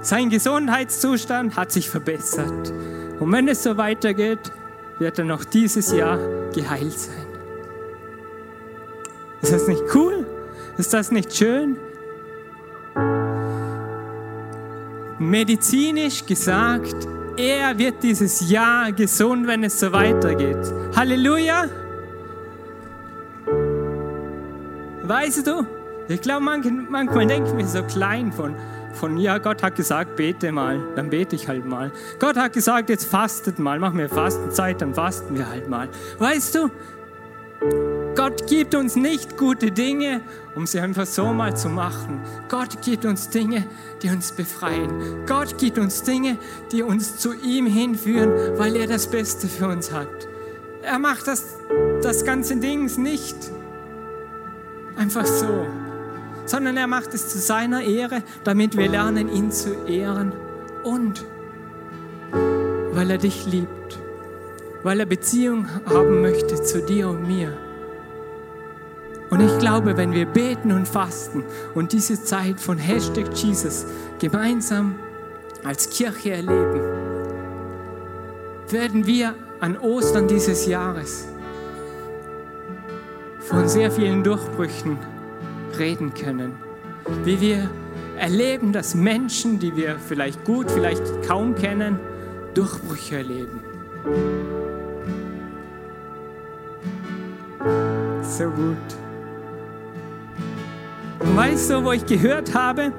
Sein 0.02 0.30
Gesundheitszustand 0.30 1.56
hat 1.56 1.72
sich 1.72 1.90
verbessert. 1.90 2.74
Und 3.20 3.32
wenn 3.32 3.48
es 3.48 3.64
so 3.64 3.78
weitergeht, 3.78 4.52
wird 5.00 5.18
er 5.18 5.26
noch 5.26 5.46
dieses 5.46 5.94
Jahr 5.94 6.20
geheilt 6.54 7.00
sein. 7.00 7.26
Ist 9.42 9.54
das 9.54 9.68
nicht 9.68 9.84
cool? 9.96 10.28
Ist 10.78 10.94
das 10.94 11.12
nicht 11.12 11.34
schön? 11.36 11.78
Medizinisch 15.30 16.26
gesagt, 16.26 17.08
er 17.38 17.78
wird 17.78 18.04
dieses 18.04 18.50
Jahr 18.50 18.92
gesund, 18.92 19.48
wenn 19.48 19.64
es 19.64 19.80
so 19.80 19.92
weitergeht. 19.92 20.72
Halleluja! 20.96 21.66
Weißt 25.04 25.48
du, 25.48 25.66
ich 26.08 26.22
glaube, 26.22 26.44
manchmal 26.44 27.28
denken 27.28 27.58
wir 27.58 27.66
so 27.66 27.84
klein 27.84 28.32
von, 28.32 28.56
von, 28.94 29.18
ja, 29.18 29.38
Gott 29.38 29.64
hat 29.64 29.76
gesagt, 29.76 30.16
bete 30.16 30.52
mal, 30.52 30.80
dann 30.96 31.10
bete 31.10 31.36
ich 31.36 31.48
halt 31.48 31.66
mal. 31.66 31.92
Gott 32.20 32.38
hat 32.38 32.54
gesagt, 32.54 32.90
jetzt 32.90 33.06
fastet 33.06 33.60
mal, 33.60 33.80
mach 33.80 33.94
mir 33.94 34.10
Fastenzeit, 34.10 34.82
dann 34.82 34.94
fasten 34.94 35.36
wir 35.38 35.50
halt 35.50 35.70
mal. 35.70 35.90
Weißt 36.20 36.56
du, 36.56 36.70
Gott 38.24 38.48
gibt 38.48 38.74
uns 38.74 38.96
nicht 38.96 39.38
gute 39.38 39.70
Dinge, 39.70 40.22
um 40.56 40.66
sie 40.66 40.80
einfach 40.80 41.06
so 41.06 41.34
mal 41.34 41.58
zu 41.58 41.68
machen. 41.68 42.22
Gott 42.48 42.82
gibt 42.82 43.04
uns 43.04 43.28
Dinge, 43.28 43.66
die 44.02 44.08
uns 44.12 44.32
befreien. 44.32 45.26
Gott 45.28 45.58
gibt 45.58 45.78
uns 45.78 46.04
Dinge, 46.04 46.38
die 46.72 46.84
uns 46.84 47.18
zu 47.18 47.34
ihm 47.34 47.66
hinführen, 47.66 48.58
weil 48.58 48.78
er 48.78 48.88
das 48.88 49.08
Beste 49.08 49.50
für 49.50 49.68
uns 49.68 49.92
hat. 49.92 50.08
Er 50.84 51.00
macht 51.00 51.28
das, 51.28 51.58
das 52.02 52.24
ganze 52.24 52.56
Ding 52.56 52.90
nicht 52.96 53.36
einfach 54.96 55.26
so 55.26 55.66
sondern 56.46 56.78
er 56.78 56.88
macht 56.88 57.14
es 57.14 57.28
zu 57.28 57.40
seiner 57.40 57.82
Ehre, 57.82 58.22
damit 58.46 58.78
wir 58.78 58.90
lernen, 58.90 59.34
ihn 59.34 59.52
zu 59.52 59.86
ehren 59.86 60.32
und 60.84 61.26
weil 62.92 63.12
er 63.12 63.18
dich 63.18 63.46
liebt, 63.46 64.00
weil 64.84 65.02
er 65.02 65.06
Beziehung 65.06 65.68
haben 65.86 66.22
möchte 66.22 66.62
zu 66.62 66.82
dir 66.82 67.10
und 67.10 67.28
mir. 67.28 67.58
Und 69.34 69.40
ich 69.40 69.58
glaube, 69.58 69.98
wenn 69.98 70.14
wir 70.14 70.28
beten 70.28 70.72
und 70.72 70.88
fasten 70.88 71.44
und 71.74 71.92
diese 71.92 72.24
Zeit 72.24 72.60
von 72.60 72.78
Hashtag 72.78 73.34
Jesus 73.34 73.88
gemeinsam 74.20 74.94
als 75.64 75.90
Kirche 75.90 76.34
erleben, 76.34 76.82
werden 78.70 79.08
wir 79.08 79.34
an 79.60 79.76
Ostern 79.80 80.28
dieses 80.28 80.68
Jahres 80.68 81.28
von 83.40 83.68
sehr 83.68 83.90
vielen 83.90 84.24
Durchbrüchen 84.24 85.00
reden 85.80 86.14
können. 86.14 86.54
Wie 87.24 87.42
wir 87.42 87.72
erleben, 88.20 88.72
dass 88.72 88.94
Menschen, 88.94 89.58
die 89.58 89.76
wir 89.76 89.98
vielleicht 89.98 90.46
gut, 90.46 90.70
vielleicht 90.70 91.24
kaum 91.28 91.56
kennen, 91.56 92.00
Durchbrüche 92.54 93.18
erleben. 93.18 93.62
So 98.22 98.44
gut. 98.52 99.03
Und 101.24 101.38
weißt 101.38 101.70
du, 101.70 101.84
wo 101.84 101.92
ich 101.92 102.06
gehört 102.06 102.54
habe? 102.54 102.92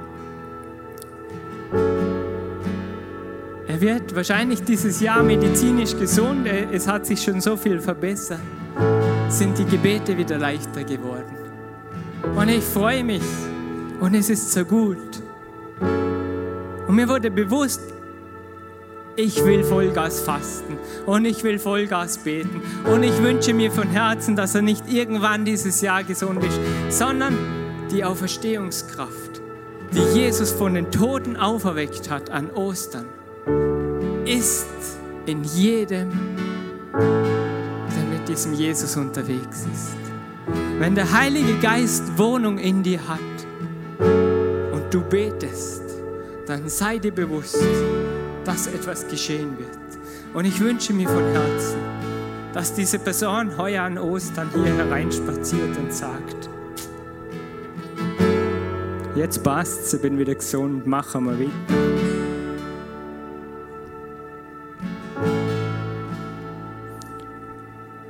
Er 3.67 3.81
wird 3.81 4.15
wahrscheinlich 4.15 4.63
dieses 4.63 5.01
Jahr 5.01 5.23
medizinisch 5.23 5.97
gesund. 5.97 6.47
Es 6.47 6.87
hat 6.87 7.07
sich 7.07 7.23
schon 7.23 7.41
so 7.41 7.57
viel 7.57 7.81
verbessert. 7.81 8.41
Sind 9.29 9.59
die 9.59 9.65
Gebete 9.65 10.17
wieder 10.17 10.39
leichter 10.39 10.85
geworden. 10.85 11.35
Und 12.37 12.49
ich 12.49 12.63
freue 12.63 13.05
mich. 13.05 13.23
Und 14.01 14.15
es 14.15 14.31
ist 14.31 14.53
so 14.53 14.65
gut. 14.65 14.99
Und 16.87 16.95
mir 16.95 17.09
wurde 17.09 17.31
bewusst, 17.31 17.81
ich 19.17 19.45
will 19.45 19.65
Vollgas 19.65 20.21
fasten 20.21 20.77
und 21.07 21.25
ich 21.25 21.45
will 21.45 21.59
Vollgas 21.59 22.19
beten. 22.19 22.63
Und 22.93 23.03
ich 23.03 23.23
wünsche 23.23 23.55
mir 23.55 23.71
von 23.71 23.89
Herzen, 23.89 24.37
dass 24.37 24.55
er 24.55 24.63
nicht 24.63 24.93
irgendwann 24.93 25.45
dieses 25.45 25.81
Jahr 25.81 26.05
gesund 26.05 26.43
ist, 26.45 26.59
sondern 26.97 27.37
die 27.90 28.05
Auferstehungskraft, 28.05 29.40
die 29.92 30.18
Jesus 30.18 30.51
von 30.51 30.75
den 30.75 30.90
Toten 30.90 31.37
auferweckt 31.37 32.11
hat 32.11 32.31
an 32.31 32.51
Ostern, 32.51 33.07
ist 34.25 34.66
in 35.27 35.44
jedem, 35.44 36.11
der 36.92 38.05
mit 38.11 38.29
diesem 38.29 38.55
Jesus 38.55 38.97
unterwegs 38.97 39.66
ist. 39.73 39.97
Wenn 40.79 40.94
der 40.94 41.12
Heilige 41.12 41.59
Geist 41.61 42.18
Wohnung 42.18 42.59
in 42.59 42.83
dir 42.83 43.01
hat 43.07 43.20
und 44.73 44.92
du 44.92 45.03
betest, 45.03 45.83
dann 46.47 46.68
sei 46.68 46.99
dir 46.99 47.12
bewusst, 47.12 47.62
dass 48.44 48.66
etwas 48.66 49.07
geschehen 49.09 49.57
wird. 49.59 49.79
Und 50.35 50.44
ich 50.44 50.61
wünsche 50.61 50.92
mir 50.92 51.09
von 51.09 51.25
Herzen, 51.25 51.79
dass 52.53 52.75
diese 52.75 52.99
Person 52.99 53.57
heuer 53.57 53.85
an 53.85 53.99
Ostern 53.99 54.51
hier 54.53 54.75
hereinspaziert 54.75 55.76
und 55.78 55.93
sagt, 55.93 56.49
jetzt 59.17 59.43
passt's, 59.43 59.95
ich 59.95 60.03
bin 60.03 60.19
wieder 60.19 60.35
gesund, 60.35 60.87
machen 60.87 61.27
wir 61.27 61.39
weiter. 61.39 61.85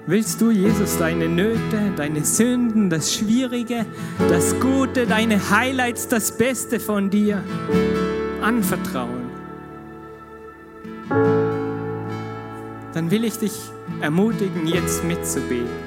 Willst 0.06 0.38
du, 0.42 0.50
Jesus, 0.50 0.98
deine 0.98 1.28
Nöte, 1.28 1.92
deine 1.96 2.22
Sünden, 2.24 2.90
das 2.90 3.14
Schwierige, 3.14 3.86
das 4.28 4.54
Gute, 4.60 5.06
deine 5.06 5.50
Highlights, 5.50 6.08
das 6.08 6.36
Beste 6.36 6.78
von 6.78 7.08
dir 7.08 7.42
anvertrauen? 8.42 9.30
Dann 12.92 13.10
will 13.10 13.24
ich 13.24 13.38
dich 13.38 13.58
ermutigen, 14.02 14.66
jetzt 14.66 15.02
mitzubeten. 15.04 15.83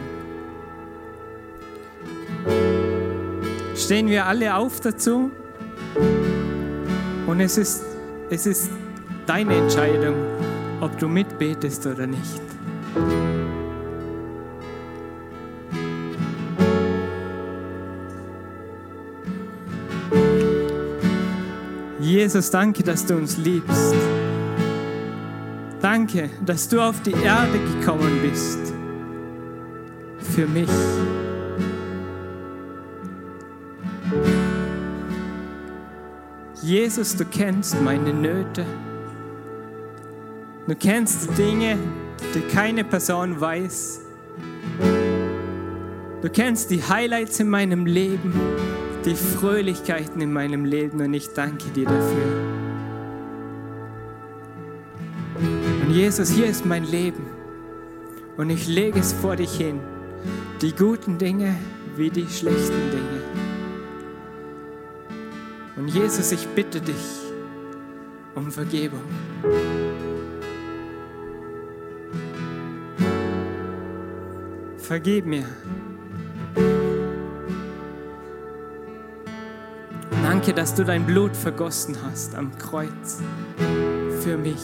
Stehen 3.77 4.07
wir 4.07 4.25
alle 4.25 4.55
auf 4.55 4.79
dazu? 4.81 5.29
Und 7.27 7.39
es 7.39 7.59
ist, 7.59 7.83
es 8.31 8.47
ist 8.47 8.71
deine 9.27 9.53
Entscheidung, 9.53 10.15
ob 10.81 10.97
du 10.97 11.07
mitbetest 11.07 11.85
oder 11.85 12.07
nicht. 12.07 12.41
Jesus, 21.99 22.49
danke, 22.49 22.81
dass 22.83 23.05
du 23.05 23.15
uns 23.15 23.37
liebst. 23.37 23.93
Danke, 25.81 26.31
dass 26.43 26.67
du 26.67 26.81
auf 26.81 27.01
die 27.03 27.11
Erde 27.11 27.59
gekommen 27.79 28.21
bist. 28.23 28.73
Für 30.33 30.47
mich. 30.47 30.96
Jesus, 36.67 37.15
du 37.15 37.23
kennst 37.23 37.81
meine 37.81 38.13
Nöte. 38.13 38.65
Du 40.67 40.75
kennst 40.75 41.37
Dinge, 41.37 41.77
die 42.35 42.41
keine 42.41 42.83
Person 42.83 43.39
weiß. 43.39 44.01
Du 46.21 46.29
kennst 46.29 46.69
die 46.69 46.83
Highlights 46.83 47.39
in 47.39 47.49
meinem 47.49 47.85
Leben, 47.85 48.33
die 49.05 49.15
Fröhlichkeiten 49.15 50.19
in 50.19 50.33
meinem 50.33 50.65
Leben 50.65 50.99
und 50.99 51.13
ich 51.13 51.29
danke 51.29 51.69
dir 51.69 51.85
dafür. 51.85 52.27
Und 55.85 55.93
Jesus, 55.93 56.31
hier 56.31 56.47
ist 56.47 56.65
mein 56.65 56.83
Leben 56.83 57.27
und 58.35 58.49
ich 58.49 58.67
lege 58.67 58.99
es 58.99 59.13
vor 59.13 59.37
dich 59.37 59.55
hin, 59.55 59.79
die 60.61 60.75
guten 60.75 61.17
Dinge 61.17 61.55
wie 61.95 62.09
die 62.09 62.27
schlechten 62.27 62.91
Dinge. 62.91 63.46
Und 65.87 65.93
Jesus, 65.95 66.33
ich 66.33 66.45
bitte 66.49 66.81
dich 66.81 66.97
um 68.35 68.51
Vergebung. 68.51 68.99
Vergib 74.79 75.25
mir. 75.25 75.45
Danke, 80.23 80.53
dass 80.53 80.75
du 80.75 80.83
dein 80.83 81.05
Blut 81.05 81.33
vergossen 81.33 81.95
hast 82.03 82.35
am 82.35 82.51
Kreuz 82.57 83.21
für 84.19 84.35
mich. 84.35 84.59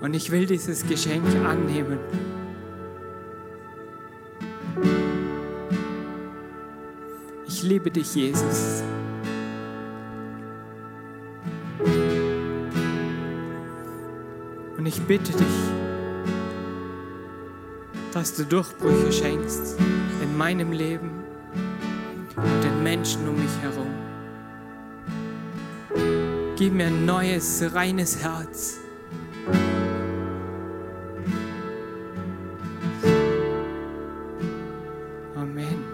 Und 0.00 0.14
ich 0.14 0.30
will 0.30 0.46
dieses 0.46 0.86
Geschenk 0.86 1.26
annehmen. 1.44 1.98
Ich 7.48 7.64
liebe 7.64 7.90
dich, 7.90 8.14
Jesus. 8.14 8.84
Ich 14.88 15.02
bitte 15.02 15.32
dich, 15.32 15.46
dass 18.14 18.34
du 18.34 18.44
Durchbrüche 18.44 19.12
schenkst 19.12 19.78
in 20.22 20.34
meinem 20.34 20.72
Leben 20.72 21.10
und 22.36 22.64
den 22.64 22.82
Menschen 22.82 23.28
um 23.28 23.34
mich 23.34 23.50
herum. 23.60 23.92
Gib 26.56 26.72
mir 26.72 26.86
ein 26.86 27.04
neues, 27.04 27.62
reines 27.74 28.22
Herz. 28.22 28.78
Amen. 35.36 35.84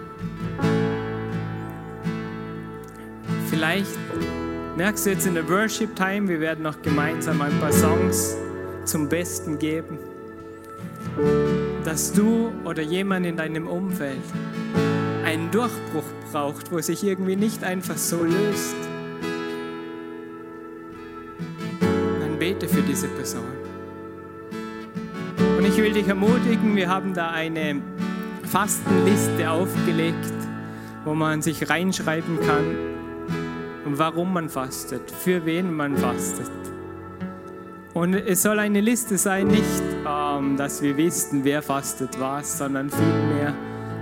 Vielleicht 3.49 3.97
merkst 4.77 5.05
du 5.05 5.09
jetzt 5.09 5.27
in 5.27 5.33
der 5.33 5.47
Worship 5.49 5.93
Time, 5.97 6.29
wir 6.29 6.39
werden 6.39 6.63
noch 6.63 6.81
gemeinsam 6.81 7.41
ein 7.41 7.59
paar 7.59 7.73
Songs 7.73 8.37
zum 8.85 9.09
Besten 9.09 9.59
geben, 9.59 9.97
dass 11.83 12.13
du 12.13 12.51
oder 12.63 12.81
jemand 12.81 13.25
in 13.25 13.37
deinem 13.37 13.67
Umfeld 13.67 14.21
einen 15.23 15.51
Durchbruch 15.51 16.03
braucht, 16.31 16.71
wo 16.71 16.79
sich 16.79 17.03
irgendwie 17.03 17.35
nicht 17.35 17.63
einfach 17.63 17.97
so 17.97 18.23
löst. 18.23 18.75
Dann 21.81 22.37
bete 22.39 22.67
für 22.67 22.81
diese 22.81 23.07
Person. 23.07 23.43
Und 25.57 25.65
ich 25.65 25.77
will 25.77 25.93
dich 25.93 26.07
ermutigen, 26.07 26.75
wir 26.75 26.89
haben 26.89 27.13
da 27.13 27.31
eine 27.31 27.81
Fastenliste 28.43 29.49
aufgelegt, 29.49 30.33
wo 31.05 31.15
man 31.15 31.41
sich 31.41 31.69
reinschreiben 31.69 32.39
kann, 32.39 32.75
warum 33.85 34.33
man 34.33 34.49
fastet, 34.49 35.09
für 35.09 35.45
wen 35.45 35.73
man 35.73 35.97
fastet. 35.97 36.51
Und 37.95 38.13
es 38.13 38.41
soll 38.41 38.59
eine 38.59 38.81
Liste 38.81 39.17
sein, 39.17 39.47
nicht, 39.47 39.63
ähm, 40.05 40.57
dass 40.57 40.81
wir 40.81 40.97
wissen, 40.97 41.45
wer 41.45 41.61
fastet 41.61 42.19
was, 42.19 42.57
sondern 42.57 42.89
vielmehr, 42.89 43.53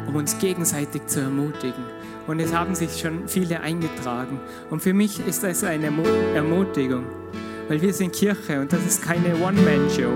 um 0.08 0.16
uns 0.16 0.40
gegenseitig 0.40 1.06
zu 1.06 1.20
ermutigen. 1.20 1.84
Und 2.26 2.40
es 2.40 2.56
haben 2.56 2.74
sich 2.74 3.00
schon 3.00 3.28
viele 3.28 3.62
eingetragen. 3.62 4.40
Und 4.72 4.82
für 4.82 4.96
mich 4.96 5.24
ist 5.28 5.44
das 5.44 5.64
eine 5.64 5.92
Ermutigung, 6.34 7.06
weil 7.68 7.84
wir 7.84 7.94
sind 7.94 8.14
Kirche 8.14 8.62
und 8.62 8.74
das 8.74 8.84
ist 8.84 9.04
keine 9.04 9.36
One-Man-Show. 9.36 10.10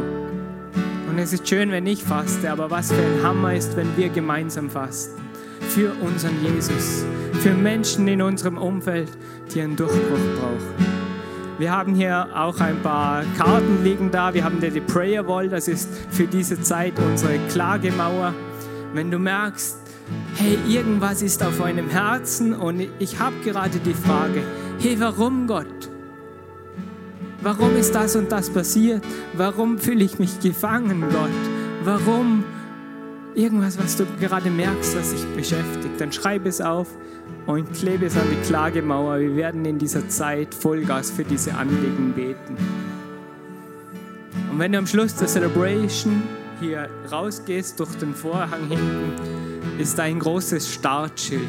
Und 1.12 1.20
es 1.20 1.34
ist 1.34 1.48
schön, 1.48 1.70
wenn 1.70 1.86
ich 1.86 2.04
faste, 2.04 2.50
aber 2.50 2.72
was 2.72 2.92
für 2.92 3.00
ein 3.00 3.22
Hammer 3.22 3.54
ist, 3.54 3.78
wenn 3.78 3.96
wir 3.96 4.10
gemeinsam 4.10 4.72
fasten. 4.72 5.22
Für 5.70 5.92
unseren 6.02 6.34
Jesus, 6.44 7.06
für 7.44 7.54
Menschen 7.54 8.08
in 8.08 8.24
unserem 8.24 8.58
Umfeld, 8.58 9.10
die 9.54 9.62
einen 9.62 9.76
Durchbruch 9.76 10.18
brauchen. 10.40 10.97
Wir 11.60 11.72
haben 11.72 11.96
hier 11.96 12.28
auch 12.36 12.60
ein 12.60 12.84
paar 12.84 13.24
Karten 13.36 13.84
liegen 13.84 14.12
da. 14.12 14.32
Wir 14.32 14.44
haben 14.44 14.60
die 14.62 14.80
Prayer 14.80 15.28
Wall, 15.28 15.50
das 15.50 15.68
ist 15.68 15.90
für 16.12 16.28
diese 16.28 16.62
Zeit 16.62 16.94
unsere 17.00 17.40
Klagemauer. 17.50 18.36
Wenn 18.94 19.10
du 19.10 19.18
merkst, 19.18 19.78
hey, 20.36 20.60
irgendwas 20.68 21.24
ist 21.24 21.44
auf 21.44 21.58
meinem 21.60 21.90
Herzen 21.90 22.54
und 22.54 22.88
ich 23.00 23.20
habe 23.20 23.36
gerade 23.44 23.80
die 23.80 23.96
Frage, 23.96 24.44
hey, 24.80 25.00
warum 25.00 25.48
Gott? 25.48 25.90
Warum 27.42 27.76
ist 27.76 27.96
das 27.96 28.16
und 28.16 28.32
das 28.32 28.52
passiert? 28.52 29.04
Warum 29.34 29.80
fühle 29.80 30.04
ich 30.04 30.20
mich 30.20 30.40
gefangen, 30.40 31.02
Gott? 31.12 31.30
Warum 31.84 32.44
irgendwas, 33.34 33.80
was 33.80 33.98
du 33.98 34.06
gerade 34.20 34.52
merkst, 34.52 34.96
was 34.96 35.12
dich 35.12 35.26
beschäftigt? 35.36 36.00
Dann 36.00 36.12
schreib 36.12 36.46
es 36.46 36.62
auf 36.62 36.88
und 37.48 37.74
klebe 37.74 38.06
es 38.06 38.18
an 38.18 38.28
die 38.30 38.48
Klagemauer. 38.48 39.20
Wir 39.20 39.36
werden 39.36 39.66
in 39.66 39.80
dieser 39.80 40.08
Zeit 40.10 40.54
Vollgas 40.54 41.10
für 41.10 41.24
diese 41.24 41.56
Anliegen 41.56 42.14
beten. 42.14 42.58
Und 44.52 44.60
wenn 44.60 44.74
du 44.74 44.78
am 44.78 44.86
Schluss 44.86 45.16
der 45.16 45.28
Celebration 45.28 46.24
hier 46.60 46.90
rausgehst 47.12 47.80
durch 47.80 47.96
den 47.96 48.14
Vorhang 48.14 48.68
hinten, 48.68 49.80
ist 49.80 50.00
ein 50.00 50.20
großes 50.20 50.74
Startschild 50.74 51.48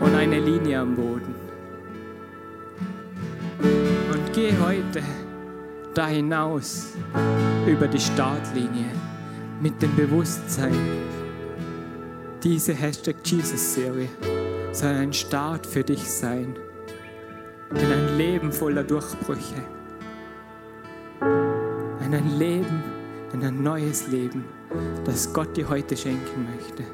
und 0.00 0.14
eine 0.14 0.40
Linie 0.40 0.80
am 0.80 0.96
Boden. 0.96 1.34
Und 3.60 4.32
geh 4.32 4.52
heute 4.60 5.02
da 5.94 6.08
hinaus 6.08 6.94
über 7.66 7.86
die 7.86 8.00
Startlinie 8.00 8.86
mit 9.60 9.80
dem 9.80 9.94
Bewusstsein, 9.94 10.74
diese 12.42 12.72
Hashtag 12.72 13.16
Jesus-Serie 13.24 14.08
soll 14.72 14.90
ein 14.90 15.12
Start 15.12 15.66
für 15.66 15.82
dich 15.82 16.10
sein 16.10 16.54
in 17.70 17.92
ein 17.92 18.16
Leben 18.16 18.52
voller 18.52 18.82
Durchbrüche, 18.82 19.62
in 21.20 22.14
ein 22.14 22.38
Leben, 22.38 22.82
in 23.32 23.44
ein 23.44 23.62
neues 23.62 24.08
Leben, 24.08 24.44
das 25.04 25.32
Gott 25.32 25.56
dir 25.56 25.68
heute 25.68 25.96
schenken 25.96 26.48
möchte. 26.56 26.84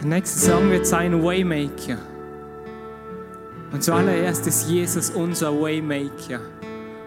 Der 0.00 0.06
nächste 0.06 0.38
Song 0.38 0.70
wird 0.70 0.86
sein 0.86 1.22
Waymaker. 1.22 1.98
Und 3.72 3.82
zuallererst 3.82 4.46
ist 4.46 4.68
Jesus 4.68 5.10
unser 5.10 5.52
Waymaker. 5.52 6.40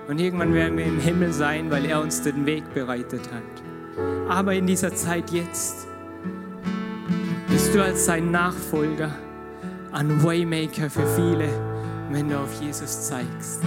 Und 0.07 0.19
irgendwann 0.19 0.53
werden 0.53 0.77
wir 0.77 0.85
im 0.85 0.99
Himmel 0.99 1.31
sein, 1.31 1.69
weil 1.71 1.85
er 1.85 2.01
uns 2.01 2.21
den 2.21 2.45
Weg 2.45 2.63
bereitet 2.73 3.21
hat. 3.31 4.27
Aber 4.29 4.53
in 4.53 4.67
dieser 4.67 4.93
Zeit 4.93 5.31
jetzt 5.31 5.87
du 7.77 7.83
als 7.83 8.05
sein 8.05 8.31
Nachfolger 8.31 9.11
ein 9.91 10.23
Waymaker 10.23 10.89
für 10.89 11.05
viele, 11.15 11.47
wenn 12.09 12.27
du 12.27 12.39
auf 12.39 12.59
Jesus 12.59 13.07
zeigst. 13.07 13.61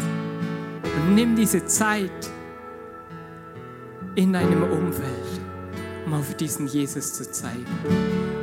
Und 0.83 1.15
nimm 1.15 1.37
diese 1.37 1.65
Zeit 1.67 2.11
in 4.17 4.33
deinem 4.33 4.65
Umfeld, 4.65 5.41
um 6.07 6.15
auf 6.15 6.35
diesen 6.35 6.67
Jesus 6.67 7.15
zu 7.15 7.31
zeigen, 7.31 7.67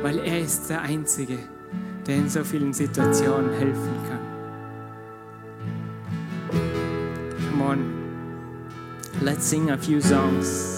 weil 0.00 0.18
er 0.20 0.40
ist 0.40 0.70
der 0.70 0.80
Einzige, 0.80 1.38
der 2.06 2.16
in 2.16 2.30
so 2.30 2.42
vielen 2.44 2.72
Situationen 2.72 3.52
helfen 3.52 3.92
kann. 4.08 4.20
Come 7.50 7.64
on, 7.64 7.78
let's 9.20 9.50
sing 9.50 9.70
a 9.70 9.76
few 9.76 10.00
songs. 10.00 10.77